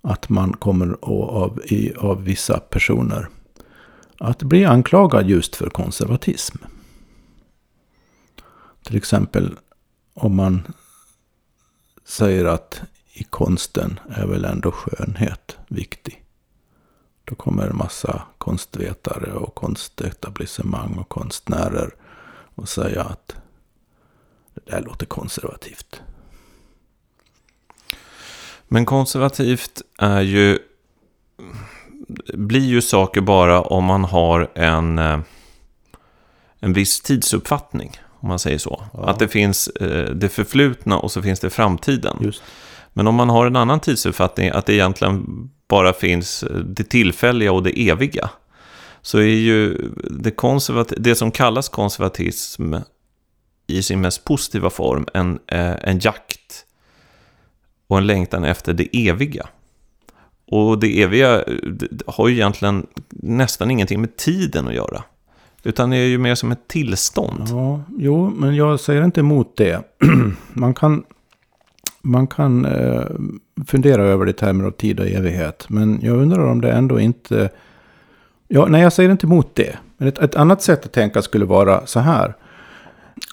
[0.02, 3.30] att man kommer av, i, av vissa personer
[4.18, 6.58] att bli anklagad just för konservatism.
[8.84, 9.56] Till exempel
[10.13, 10.62] om man
[12.06, 12.82] säger att
[13.13, 16.23] i konsten är väl ändå skönhet viktig.
[17.26, 21.96] Då kommer en massa konstvetare och konstetablissemang och konstnärer
[22.56, 23.36] och säga att
[24.54, 26.02] det där låter konservativt.
[28.68, 30.60] Men konservativt är ju
[32.34, 35.20] blir ju saker bara om man har en, eh,
[36.60, 37.92] en viss tidsuppfattning.
[38.20, 38.84] Om man säger så.
[38.94, 39.10] Ja.
[39.10, 42.18] Att det finns eh, det förflutna och så finns det framtiden.
[42.22, 42.44] Just.
[42.93, 45.25] Men om man har en annan tidsuppfattning, att det egentligen
[45.67, 48.29] bara finns eh, det tillfälliga och det eviga.
[49.01, 49.77] så är ju
[50.10, 52.73] det, konservat- det som kallas konservatism
[53.67, 56.65] i sin mest positiva form en, eh, en jakt
[57.88, 59.47] och en längtan efter det eviga.
[60.47, 61.45] Och det eviga eh,
[62.08, 65.03] har ju egentligen nästan ingenting med tiden att göra.
[65.63, 67.47] Utan det är ju mer som ett tillstånd.
[67.49, 69.82] Ja, jo, men jag säger inte emot det.
[70.53, 71.03] man kan,
[72.04, 73.06] man kan eh,
[73.68, 75.66] fundera över det i termer av tid och evighet.
[75.70, 77.50] Men jag undrar om det ändå inte...
[78.48, 79.78] Ja, nej, jag säger inte emot det.
[79.98, 82.34] Men ett, ett annat sätt att tänka skulle vara så här.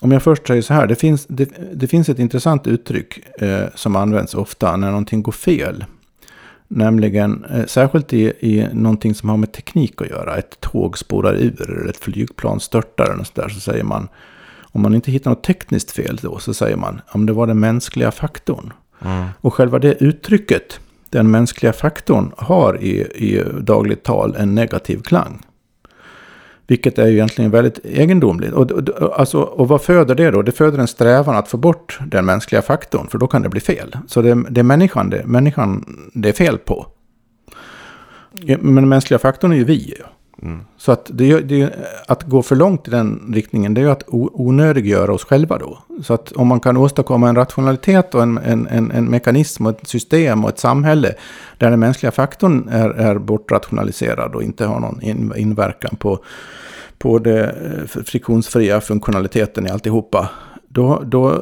[0.00, 0.86] Om jag först säger så här.
[0.86, 5.32] Det finns, det, det finns ett intressant uttryck eh, som används ofta när någonting går
[5.32, 5.84] fel.
[6.68, 10.36] Nämligen, eh, särskilt i, i någonting som har med teknik att göra.
[10.36, 13.48] Ett tåg spårar ur eller ett flygplan störtar Och så där.
[13.48, 14.08] Så säger man,
[14.72, 17.60] om man inte hittar något tekniskt fel då, så säger man om det var den
[17.60, 18.72] mänskliga faktorn.
[19.04, 19.24] Mm.
[19.40, 20.80] Och själva det uttrycket,
[21.10, 25.42] den mänskliga faktorn, har i, i dagligt tal en negativ klang.
[26.66, 28.52] Vilket är ju egentligen väldigt egendomligt.
[28.52, 30.42] Och, och, alltså, och vad föder det då?
[30.42, 33.60] Det föder en strävan att få bort den mänskliga faktorn, för då kan det bli
[33.60, 33.96] fel.
[34.06, 36.86] Så det, det är människan det, människan det är fel på.
[38.60, 39.94] Men den mänskliga faktorn är ju vi.
[40.42, 40.60] Mm.
[40.76, 41.74] Så att, det, det,
[42.08, 45.78] att gå för långt i den riktningen, det är ju att onödiggöra oss själva då.
[46.02, 49.72] Så att om man kan åstadkomma en rationalitet och en, en, en, en mekanism och
[49.72, 51.14] ett system och ett samhälle
[51.58, 56.18] där den mänskliga faktorn är, är bortrationaliserad och inte har någon in, inverkan på,
[56.98, 60.28] på det eh, friktionsfria funktionaliteten i alltihopa.
[60.68, 61.38] Då, då, eh,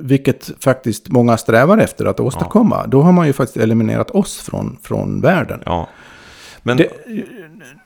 [0.00, 2.86] vilket faktiskt många strävar efter att åstadkomma.
[2.86, 5.62] Då har man ju faktiskt eliminerat oss från, från världen.
[5.66, 5.88] Ja.
[6.62, 6.88] Men Det,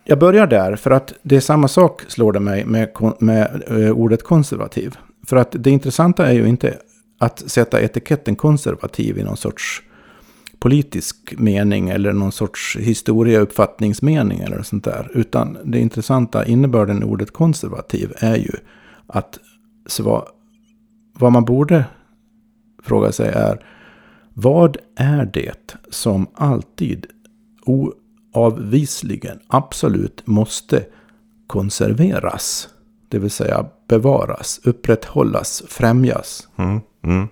[0.04, 3.90] jag börjar där för att det är samma sak slår det mig med, med eh,
[3.90, 4.96] ordet konservativ.
[5.26, 6.78] För att det intressanta är ju inte
[7.18, 9.82] att sätta etiketten konservativ i någon sorts
[10.58, 15.10] politisk mening eller någon sorts historieuppfattningsmening eller sånt där.
[15.14, 18.52] Utan det intressanta innebörden i ordet konservativ är ju
[19.06, 19.38] att
[19.86, 20.26] sva,
[21.12, 21.84] vad man borde
[22.82, 23.66] fråga sig är
[24.34, 27.06] vad är det som alltid
[28.32, 30.84] oavvisligen absolut måste
[31.46, 32.68] konserveras?
[33.08, 36.48] Det vill säga bevaras, upprätthållas, främjas.
[36.56, 37.28] mm, mm.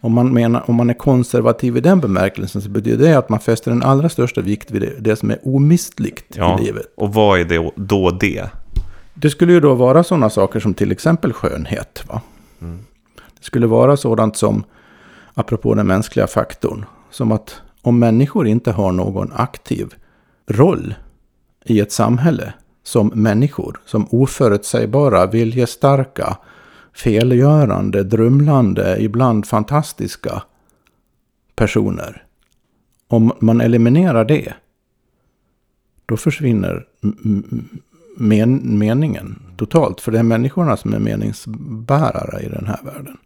[0.00, 3.40] Om man, menar, om man är konservativ i den bemärkelsen så betyder det att man
[3.40, 6.60] fäster den allra största vikt vid det, det som är omistligt Ja.
[6.60, 6.86] i livet.
[6.96, 8.50] Och vad är det då det?
[9.14, 12.04] Det skulle ju då vara sådana saker som till exempel skönhet.
[12.08, 12.20] Va?
[12.60, 12.78] Mm.
[13.38, 14.64] Det skulle vara sådant som,
[15.34, 19.94] apropå den mänskliga faktorn, som att om människor inte har någon aktiv
[20.46, 20.94] roll
[21.64, 26.38] i ett samhälle som människor, som oförutsägbara, viljestarka,
[26.92, 30.42] felgörande, drumlande, ibland fantastiska
[31.56, 32.22] personer.
[33.08, 34.54] Om man eliminerar det,
[36.06, 36.86] då försvinner
[38.16, 40.00] men, meningen totalt.
[40.00, 43.16] För det är människorna som är meningsbärare i den här världen.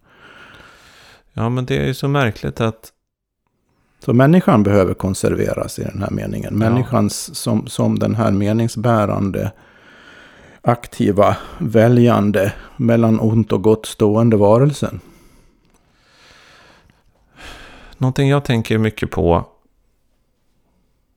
[1.32, 2.92] Ja, men det är ju så märkligt att...
[4.04, 6.54] Så människan behöver konserveras i den här meningen.
[6.54, 9.52] Människans som, som den här meningsbärande,
[10.62, 15.00] aktiva, väljande, mellan ont och gott stående varelsen.
[17.98, 19.46] Någonting jag tänker mycket på.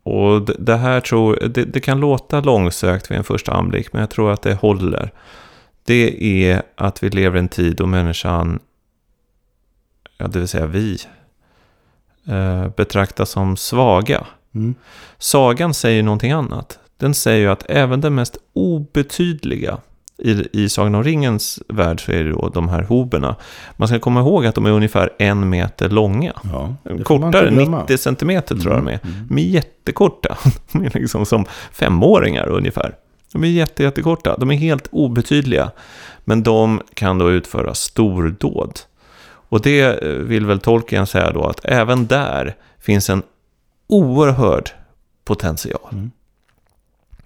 [0.03, 4.09] Och det- här tror det, det kan låta långsökt vid en första anblick, men jag
[4.09, 5.11] tror att det håller.
[5.83, 8.59] Det är att vi lever i en tid då människan,
[10.17, 10.97] ja det vill säga vi,
[12.75, 14.25] betraktas som svaga.
[14.55, 14.75] Mm.
[15.17, 16.79] Sagan säger någonting annat.
[16.97, 19.77] Den säger ju att även den mest obetydliga
[20.17, 23.35] i, i Sagan om ringens värld så är det då de här hoberna.
[23.77, 26.33] Man ska komma ihåg att de är ungefär en meter långa.
[26.43, 27.81] Ja, Kortare, glömma.
[27.81, 28.99] 90 centimeter tror jag de är.
[29.03, 29.27] Mm.
[29.27, 30.37] De är jättekorta.
[30.71, 32.95] De är liksom som femåringar ungefär.
[33.33, 34.35] De är jätte, jättekorta.
[34.37, 35.71] De är helt obetydliga.
[36.23, 38.79] Men de kan då utföra stordåd.
[39.51, 43.23] Och det eh, vill väl Tolkien säga då att även där finns en
[43.87, 44.69] oerhörd
[45.23, 45.89] potential.
[45.91, 46.11] Mm.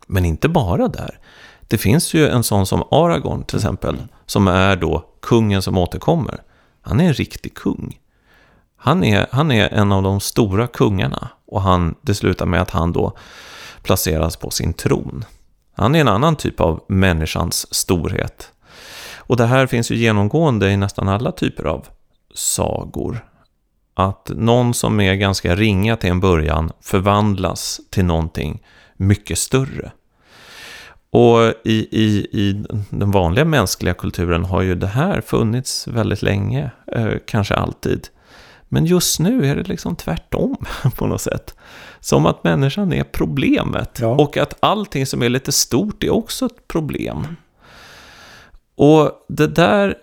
[0.07, 1.19] Men inte bara där.
[1.67, 6.41] Det finns ju en sån som Aragorn till exempel, som är då kungen som återkommer.
[6.81, 7.99] Han är en riktig kung.
[8.77, 12.71] Han är, han är en av de stora kungarna och han, det slutar med att
[12.71, 13.17] han då
[13.81, 15.25] placeras på sin tron.
[15.73, 18.51] Han är en annan typ av människans storhet.
[19.17, 21.85] Och det här finns ju genomgående i nästan alla typer av
[22.35, 23.25] sagor.
[23.93, 28.63] Att någon som är ganska ringa till en början förvandlas till någonting
[28.97, 29.91] mycket större.
[31.09, 36.71] Och i, i, i den vanliga mänskliga kulturen har ju det här funnits väldigt länge,
[36.91, 38.07] eh, kanske alltid.
[38.69, 40.55] Men just nu är det liksom tvärtom
[40.95, 41.55] på något sätt.
[41.99, 43.99] Som att människan är problemet.
[44.01, 44.07] Ja.
[44.07, 47.27] Och att allting som är lite stort är också ett problem.
[48.75, 49.95] Och det där...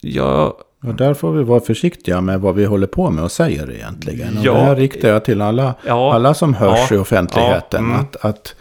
[0.00, 0.54] Jag...
[0.84, 4.38] Och där får vi vara försiktiga med vad vi håller på med och säger egentligen.
[4.38, 4.52] Och Ja.
[4.52, 6.96] det här riktar jag till alla, Ja, alla som hörs Ja.
[6.96, 7.84] i offentligheten.
[7.84, 8.00] Ja, mm.
[8.00, 8.54] Att, att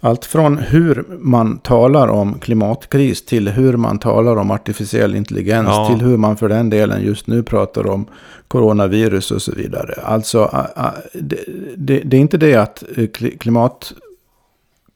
[0.00, 5.88] allt från hur man talar om klimatkris till hur man talar om artificiell intelligens Ja.
[5.88, 8.06] till hur man för den delen just nu pratar om
[8.48, 9.94] coronavirus och så vidare.
[10.04, 10.66] Alltså,
[11.12, 11.38] det,
[11.76, 13.06] det, det är inte det att eh,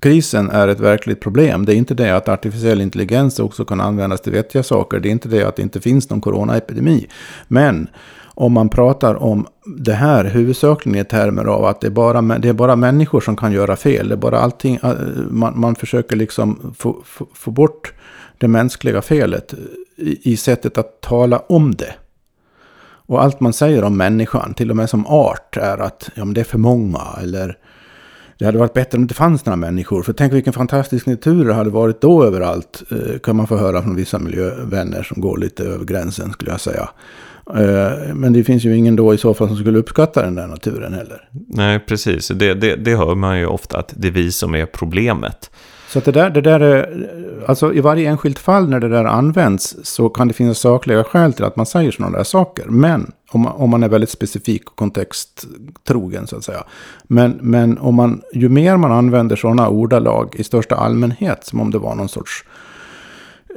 [0.07, 1.65] Krisen är ett verkligt problem.
[1.65, 5.01] Det är inte det att artificiell intelligens också kan användas till vettiga saker.
[5.01, 7.07] Det är inte det att det inte finns någon coronaepidemi.
[7.49, 7.89] Men
[8.25, 12.49] om man pratar om det här huvudsakligen i termer av att det är bara, det
[12.49, 14.09] är bara människor som kan göra fel.
[14.09, 14.93] Det är bara allting, äh,
[15.31, 17.93] man, man försöker liksom få, få, få bort
[18.39, 19.55] det mänskliga felet
[19.97, 21.95] i, i sättet att tala om det.
[22.89, 26.35] Och allt man säger om människan, till och med som art, är att ja, men
[26.35, 27.03] det är för många.
[27.23, 27.59] Eller
[28.39, 30.03] det hade varit bättre om det inte fanns några människor.
[30.03, 32.83] För tänk vilken fantastisk natur det hade varit då överallt.
[32.91, 36.61] Eh, kan man få höra från vissa miljövänner som går lite över gränsen skulle jag
[36.61, 36.89] säga.
[37.55, 40.47] Eh, men det finns ju ingen då i så fall som skulle uppskatta den där
[40.47, 41.29] naturen heller.
[41.49, 42.29] Nej, precis.
[42.29, 45.51] Det, det, det hör man ju ofta att det är vi som är problemet.
[45.89, 47.09] Så att det där, det där är,
[47.47, 51.33] alltså i varje enskilt fall när det där används så kan det finnas sakliga skäl
[51.33, 52.65] till att man säger sådana där saker.
[52.65, 56.65] Men om man, om man är väldigt specifik och kontexttrogen så att säga.
[57.03, 61.71] Men, men om man, ju mer man använder sådana ordalag i största allmänhet som om
[61.71, 62.45] det var någon sorts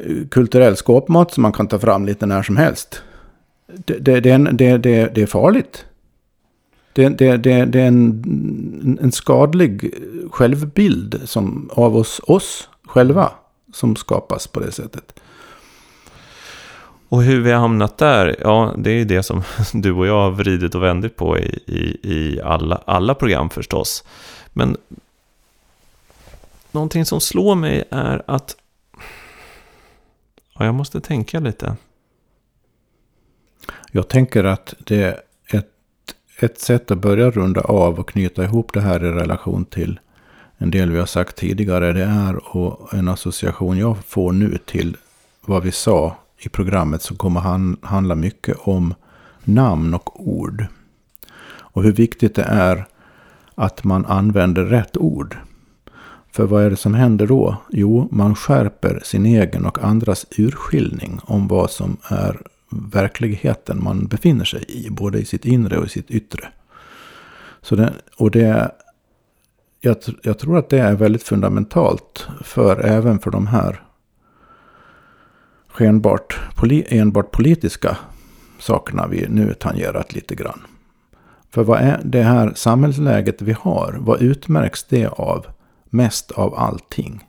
[0.06, 3.02] eh, kulturell skåpmat som man kan ta fram lite när som helst.
[3.86, 5.86] Det, det, det, det, det, det är farligt.
[7.00, 9.94] Det, det, det, det är en, en skadlig
[10.32, 13.32] självbild som, av oss, oss själva
[13.74, 15.20] som skapas på det sättet.
[17.10, 19.44] Och hur vi har hamnat där, ja, det är ju det som
[19.74, 24.04] du och jag har vridit och vändit på i, i, i alla, alla program förstås.
[24.54, 24.78] Men
[26.72, 28.56] någonting som slår mig är att
[30.58, 31.76] ja, jag måste tänka lite.
[33.92, 35.29] Jag tänker att det
[36.44, 40.00] ett, sätt att börja runda av och knyta ihop det här i relation till
[40.58, 41.94] en del vi har sagt tidigare.
[41.94, 44.98] Det är och en association jag får nu till
[45.46, 48.94] vad vi sa i programmet som kommer han, handla mycket om
[49.44, 50.66] namn och ord.
[51.52, 52.86] Och hur viktigt det är
[53.56, 55.38] att man använder rätt ord.
[56.32, 57.58] För vad är det som händer då?
[57.70, 64.46] Jo, man skärper sin egen och andras urskiljning om vad som är verkligheten man befinner
[64.46, 64.90] sig i.
[64.90, 66.48] Både i sitt inre och i sitt yttre.
[67.62, 68.72] Så det, och det,
[69.82, 73.84] jag, jag tror att det är väldigt fundamentalt för även för de här
[75.68, 77.98] skenbart, poli, enbart politiska
[78.60, 80.62] sakerna vi nu tangerat lite grann.
[81.50, 83.98] För vad är det här samhällsläget vi har?
[84.00, 85.48] Vad utmärks det av
[85.90, 87.24] mest av allting?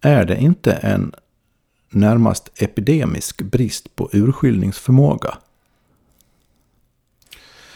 [0.00, 1.12] Är det inte en
[1.94, 5.34] närmast epidemisk brist på urskiljningsförmåga?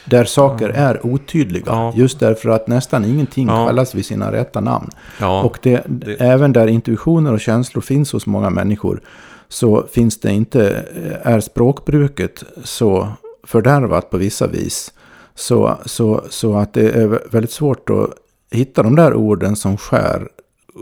[0.05, 1.65] Där saker är otydliga.
[1.67, 1.93] Ja.
[1.97, 3.67] Just därför att nästan ingenting Ja.
[3.67, 4.91] kallas vid sina rätta namn.
[5.21, 9.01] Ja, Och det, det- även där intuitioner och känslor finns hos många människor
[9.49, 10.85] så finns det inte,
[11.23, 13.09] är språkbruket så
[13.45, 14.93] fördärvat på vissa vis.
[15.35, 18.11] Så, så, så att det är väldigt svårt att
[18.51, 20.29] hitta de där orden som skär,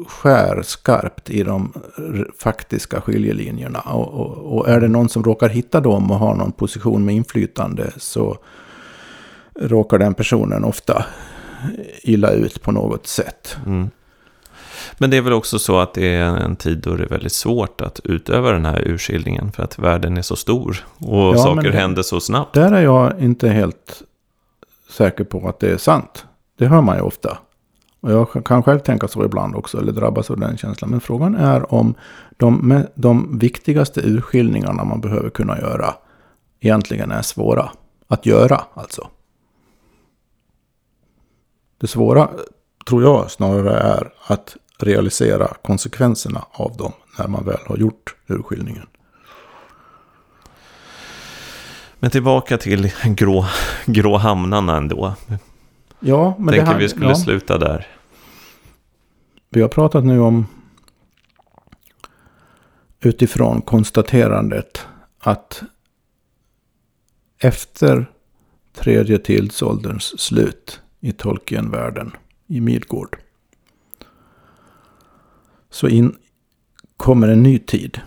[0.09, 1.73] skär skarpt i de
[2.39, 3.81] faktiska skiljelinjerna.
[3.81, 7.15] Och, och, och är det någon som råkar hitta dem och har någon position med
[7.15, 8.39] inflytande så
[9.61, 11.05] råkar den personen ofta
[12.03, 13.57] illa ut på något sätt.
[13.67, 13.91] Mm.
[14.99, 17.33] Men det är väl också så att det är en tid då det är väldigt
[17.33, 21.71] svårt att utöva den här urskiljningen för att världen är så stor och Ja, saker
[21.71, 22.55] det- händer så snabbt.
[22.55, 24.03] Där är jag inte helt
[24.91, 26.25] säker på att det är sant.
[26.59, 27.39] Det hör man ju ofta.
[28.05, 30.91] Och jag kan själv tänka så ibland också, eller drabbas av den känslan.
[30.91, 31.95] Men frågan är om
[32.37, 35.95] de, de viktigaste urskiljningarna man behöver kunna göra
[36.61, 37.71] egentligen är svåra
[38.09, 38.61] att göra.
[38.75, 39.09] Alltså.
[41.81, 42.31] Det svåra
[42.87, 48.87] tror jag snarare är att realisera konsekvenserna av dem när man väl har gjort urskiljningen.
[51.99, 53.47] Men tillbaka till grå,
[53.87, 55.15] grå hamnarna ändå.
[56.07, 57.15] Ja, men Tänker det här, vi skulle ja.
[57.15, 57.87] sluta där.
[59.51, 60.47] Vi har pratat nu om
[63.01, 64.87] utifrån konstaterandet
[65.19, 65.63] att
[67.39, 68.11] efter
[68.75, 72.13] tredje tidsålderns slut i Tolkien-världen
[72.47, 73.19] i Midgård
[75.71, 76.17] så in,
[76.97, 78.01] kommer en ny tid.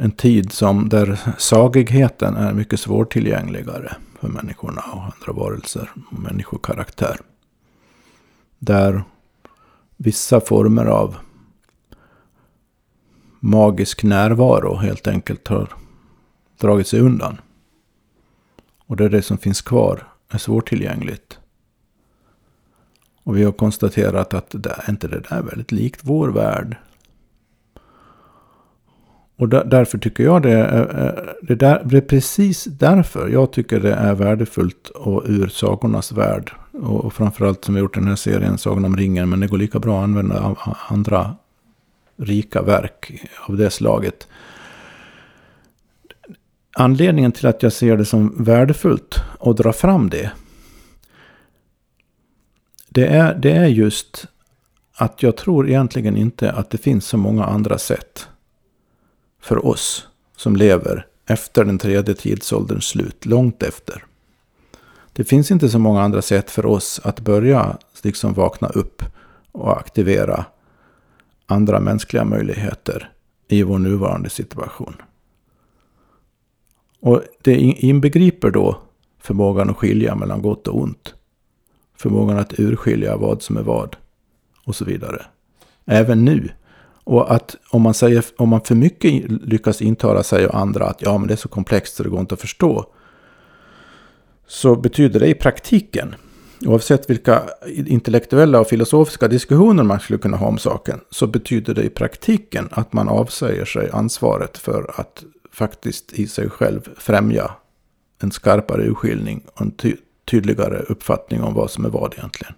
[0.00, 3.96] en tid som där sagigheten är mycket svårtillgängligare
[4.26, 7.20] för människorna och andra varelser och människokaraktär.
[8.58, 9.04] Där
[9.96, 11.16] vissa former av
[13.40, 15.68] magisk närvaro helt enkelt har
[16.58, 17.40] dragit sig undan.
[18.86, 21.38] Och där det som finns kvar är svårtillgängligt.
[23.22, 26.76] Och vi har konstaterat att det är inte det där väldigt likt vår värld.
[29.38, 33.94] Och därför tycker jag det är, det, där, det är precis därför jag tycker det
[33.94, 36.52] är värdefullt och ur sagornas värld.
[36.72, 39.28] Och, och framförallt som vi gjort den här serien Sagan om ringen.
[39.28, 40.56] Men det går lika bra att använda
[40.88, 41.36] andra
[42.16, 43.12] rika verk
[43.46, 44.28] av det slaget.
[46.72, 50.30] Anledningen till att jag ser det som värdefullt och dra fram det.
[52.88, 54.26] Det är, det är just
[54.94, 58.28] att jag tror egentligen inte att det finns så många andra sätt
[59.46, 64.04] för oss som lever efter den tredje tidsålderns slut, långt efter.
[65.12, 69.02] Det finns inte så många andra sätt för oss att börja liksom vakna upp
[69.52, 70.44] och aktivera
[71.46, 73.10] andra mänskliga möjligheter
[73.48, 74.96] i vår nuvarande situation.
[77.00, 78.80] Och det inbegriper då
[79.18, 81.14] förmågan att skilja mellan gott och ont.
[81.96, 83.96] Förmågan att urskilja vad som är vad.
[84.64, 85.26] Och så vidare.
[85.84, 86.50] Även nu.
[87.06, 91.02] Och att om man, säger, om man för mycket lyckas intala sig och andra att
[91.02, 92.84] ja men det är så komplext så det går inte att förstå.
[94.46, 96.14] Så betyder det i praktiken
[96.64, 101.82] Oavsett vilka intellektuella och filosofiska diskussioner man skulle kunna ha om saken så betyder det
[101.82, 107.50] i praktiken att man avsäger sig ansvaret för att faktiskt i sig själv främja
[108.22, 109.96] en skarpare urskiljning och en ty
[110.30, 112.54] tydligare uppfattning om vad som är vad egentligen.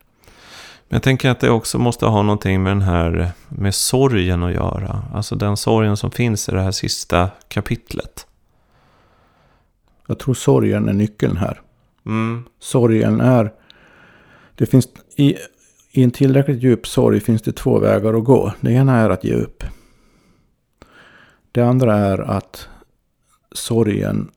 [0.89, 4.53] Men jag tänker att det också måste ha någonting med den här med sorgen att
[4.53, 5.03] göra.
[5.15, 8.27] Alltså den sorgen som finns i det här sista kapitlet.
[10.07, 11.61] Jag tror sorgen är nyckeln här.
[12.07, 12.45] Mm.
[12.61, 13.53] Sorgen är
[14.55, 15.37] det finns i,
[15.91, 18.53] i en tillräckligt djup sorg finns det två vägar att gå.
[18.61, 19.65] Det ena är att ge upp.
[21.53, 22.69] Det andra är att
[23.53, 24.31] sorgen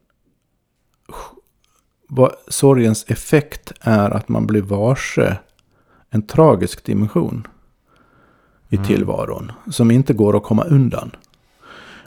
[2.47, 5.37] sorgens effekt är att man blir varse
[6.13, 7.47] en tragisk dimension
[8.69, 8.87] i mm.
[8.87, 9.51] tillvaron.
[9.69, 11.11] Som inte går att komma undan.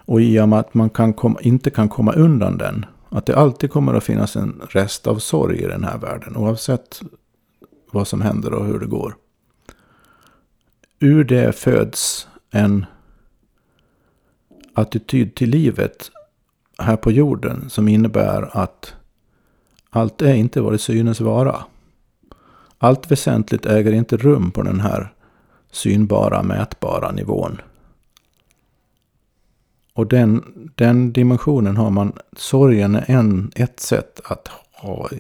[0.07, 2.87] Och i och med att man kan komma, inte kan komma undan den.
[3.09, 6.37] Att det alltid kommer att finnas en rest av sorg i den här världen.
[6.37, 7.03] Oavsett
[7.91, 9.17] vad som händer och hur det går.
[10.99, 12.87] Ur det föds en
[14.75, 16.11] attityd till livet
[16.79, 18.95] här på jorden som innebär att
[19.91, 21.65] allt är inte vad det synes vara.
[22.85, 25.13] Allt väsentligt äger inte rum på den här
[25.73, 27.61] synbara, mätbara nivån.
[29.93, 35.11] Och den, den dimensionen har man, sorgen är en, ett sätt att ha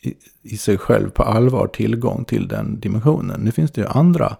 [0.00, 3.40] i, i sig själv på allvar tillgång till den dimensionen.
[3.40, 4.36] Nu finns det ju andra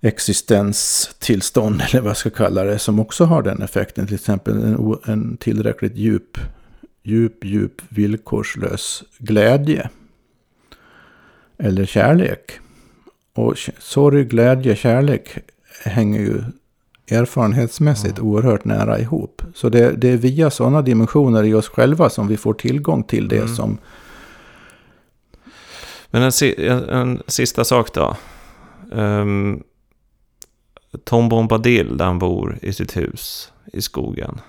[0.00, 4.06] existenstillstånd, eller vad jag ska kalla det, som också har den effekten.
[4.06, 6.38] Till exempel en, en tillräckligt djup,
[7.02, 9.90] djup, djup, villkorslös glädje.
[11.58, 12.52] Eller kärlek.
[13.34, 15.38] Och sorg, glädje, kärlek
[15.84, 16.42] hänger ju
[17.10, 18.30] erfarenhetsmässigt mm.
[18.30, 19.42] oerhört nära ihop.
[19.54, 23.28] Så det, det, är via sådana dimensioner i oss själva som vi får tillgång till
[23.28, 23.54] det mm.
[23.54, 23.78] som...
[26.10, 28.16] Men en, en, en sista sak då.
[28.90, 29.62] Um,
[31.04, 34.40] Tom Bombadil, där han bor i sitt hus i skogen.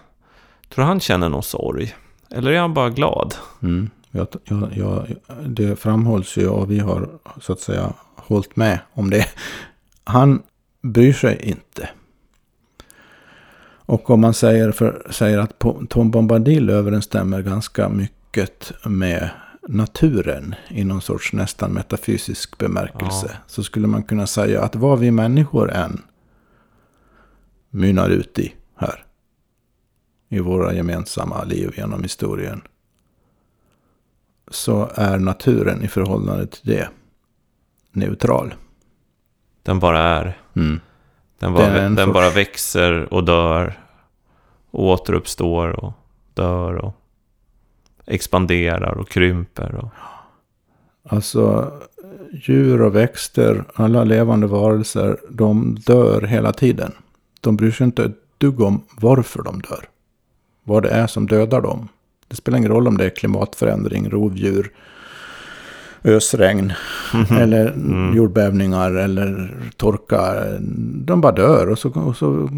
[0.70, 1.95] Tror han känner någon sorg?
[2.30, 3.36] Eller är han bara glad?
[3.62, 3.89] Mm.
[4.16, 7.09] Jag, jag, jag, det framhålls ju och vi har
[7.41, 9.26] så att säga hållit med om det.
[10.03, 10.41] Han
[10.82, 11.89] bryr sig inte.
[13.88, 15.59] Och om man säger, för, säger att
[15.89, 19.30] Tom Bombadil överensstämmer ganska mycket med
[19.68, 23.30] naturen i någon sorts nästan metafysisk bemärkelse.
[23.30, 23.39] Ja.
[23.47, 26.01] Så skulle man kunna säga att vad vi människor än
[27.70, 29.05] mynnar ut i här.
[30.30, 32.61] I våra gemensamma liv genom historien.
[34.52, 36.89] Så är naturen i förhållande till det
[37.91, 38.54] neutral.
[39.64, 40.38] Den bara är.
[40.56, 40.80] Mm.
[41.39, 42.14] Den, bara, den sorts...
[42.14, 43.80] bara växer och dör.
[44.72, 45.93] Och återuppstår och
[46.34, 46.96] dör och
[48.06, 49.76] expanderar och krymper.
[49.76, 49.89] Och...
[51.10, 51.72] Alltså
[52.32, 56.91] djur och växter, alla levande varelser, de dör hela tiden.
[57.41, 59.86] De bryr sig inte ett dugg om varför de dör.
[60.64, 61.88] Vad det är som dödar dem.
[62.28, 64.71] Det spelar ingen roll om det är klimatförändring, rovdjur,
[66.03, 66.73] ösregn,
[67.13, 67.41] Mm.
[67.41, 67.73] Eller
[68.15, 70.34] jordbävningar eller torka.
[71.05, 72.49] De bara dör och så, och så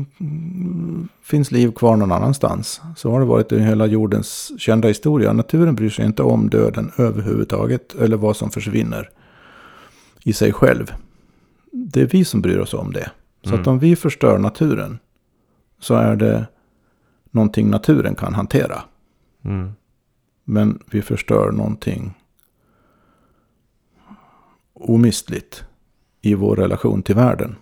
[1.24, 2.82] finns liv kvar någon annanstans.
[2.96, 5.34] Så har det varit i hela jordens kända historia.
[5.34, 7.96] Naturen bryr sig inte om döden överhuvudtaget.
[7.96, 9.10] Eller vad som försvinner
[10.24, 10.94] i sig själv.
[11.72, 13.12] Det är vi som bryr oss om det.
[13.44, 13.62] Så mm.
[13.62, 15.00] att om vi förstör naturen
[15.80, 16.46] så är det
[17.32, 18.82] någonting naturen kan hantera.
[19.48, 19.72] Mm.
[20.44, 22.14] Men vi förstör någonting
[24.74, 25.64] omistligt
[26.22, 27.56] i vår relation till världen.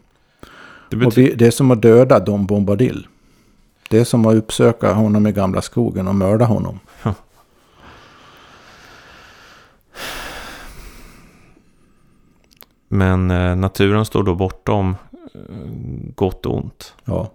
[0.90, 3.08] Det, och vi, det är som att döda Dom Bombadil.
[3.90, 6.80] Det är som att uppsöka honom i gamla skogen och mörda honom.
[12.88, 14.96] Men eh, naturen står då bortom
[15.34, 15.40] eh,
[16.16, 16.94] gott och ont.
[17.06, 17.32] Ja.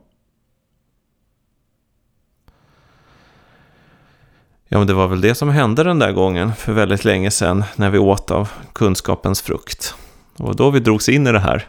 [4.73, 7.65] Ja, men det var väl det som hände den där gången för väldigt länge sedan
[7.77, 9.95] när vi åt av kunskapens frukt.
[10.37, 11.69] Det var då vi drogs in i det här.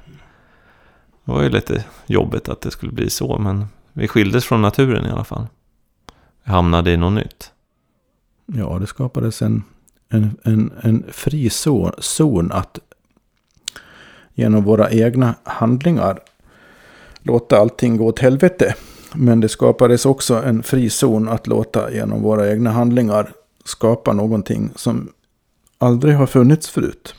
[1.25, 5.05] Det var ju lite jobbigt att det skulle bli så, men vi skildes från naturen
[5.05, 5.47] i alla fall.
[6.43, 7.51] Vi hamnade i något nytt.
[8.45, 9.63] Ja, det skapades en,
[10.09, 12.79] en, en, en fri zon, zon att
[14.33, 16.19] genom våra egna handlingar
[17.21, 18.75] låta allting gå åt helvete.
[19.15, 23.33] Men det skapades också en fri zon att låta genom våra egna handlingar
[23.65, 25.13] skapa någonting som
[25.77, 27.15] aldrig har funnits förut.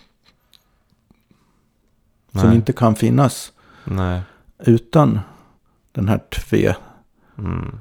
[2.30, 2.43] Nej.
[2.43, 3.53] Som inte kan finnas
[3.84, 4.20] Nej.
[4.59, 5.20] utan
[5.93, 6.76] den här tve,
[7.38, 7.78] mm.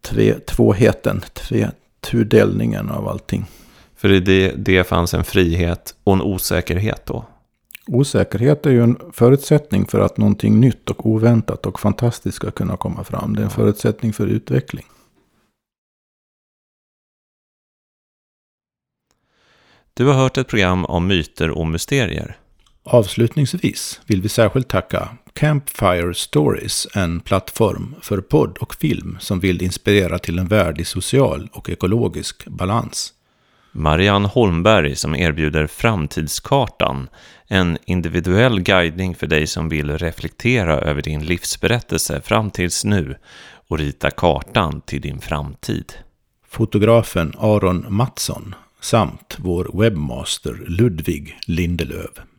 [0.00, 1.70] tve, tvåheten, tve,
[2.00, 3.46] tudelningen av allting.
[3.96, 7.24] För i det, det fanns en frihet och en osäkerhet då?
[7.92, 12.76] Osäkerhet är ju en förutsättning för att någonting nytt och oväntat och fantastiskt ska kunna
[12.76, 13.36] komma fram.
[13.36, 14.84] Det är en förutsättning för utveckling.
[19.94, 22.36] Du har hört ett program om myter och mysterier.
[22.82, 29.62] Avslutningsvis vill vi särskilt tacka Campfire Stories, en plattform för podd och film som vill
[29.62, 33.14] inspirera till en värld i social och ekologisk balans.
[33.72, 37.08] Marianne Holmberg som erbjuder Framtidskartan,
[37.52, 43.16] en individuell guidning för dig som vill reflektera över din livsberättelse fram tills nu
[43.68, 45.92] och rita kartan till din framtid.
[46.48, 52.29] Fotografen Aron Mattsson samt vår webbmaster Ludvig Lindelöv.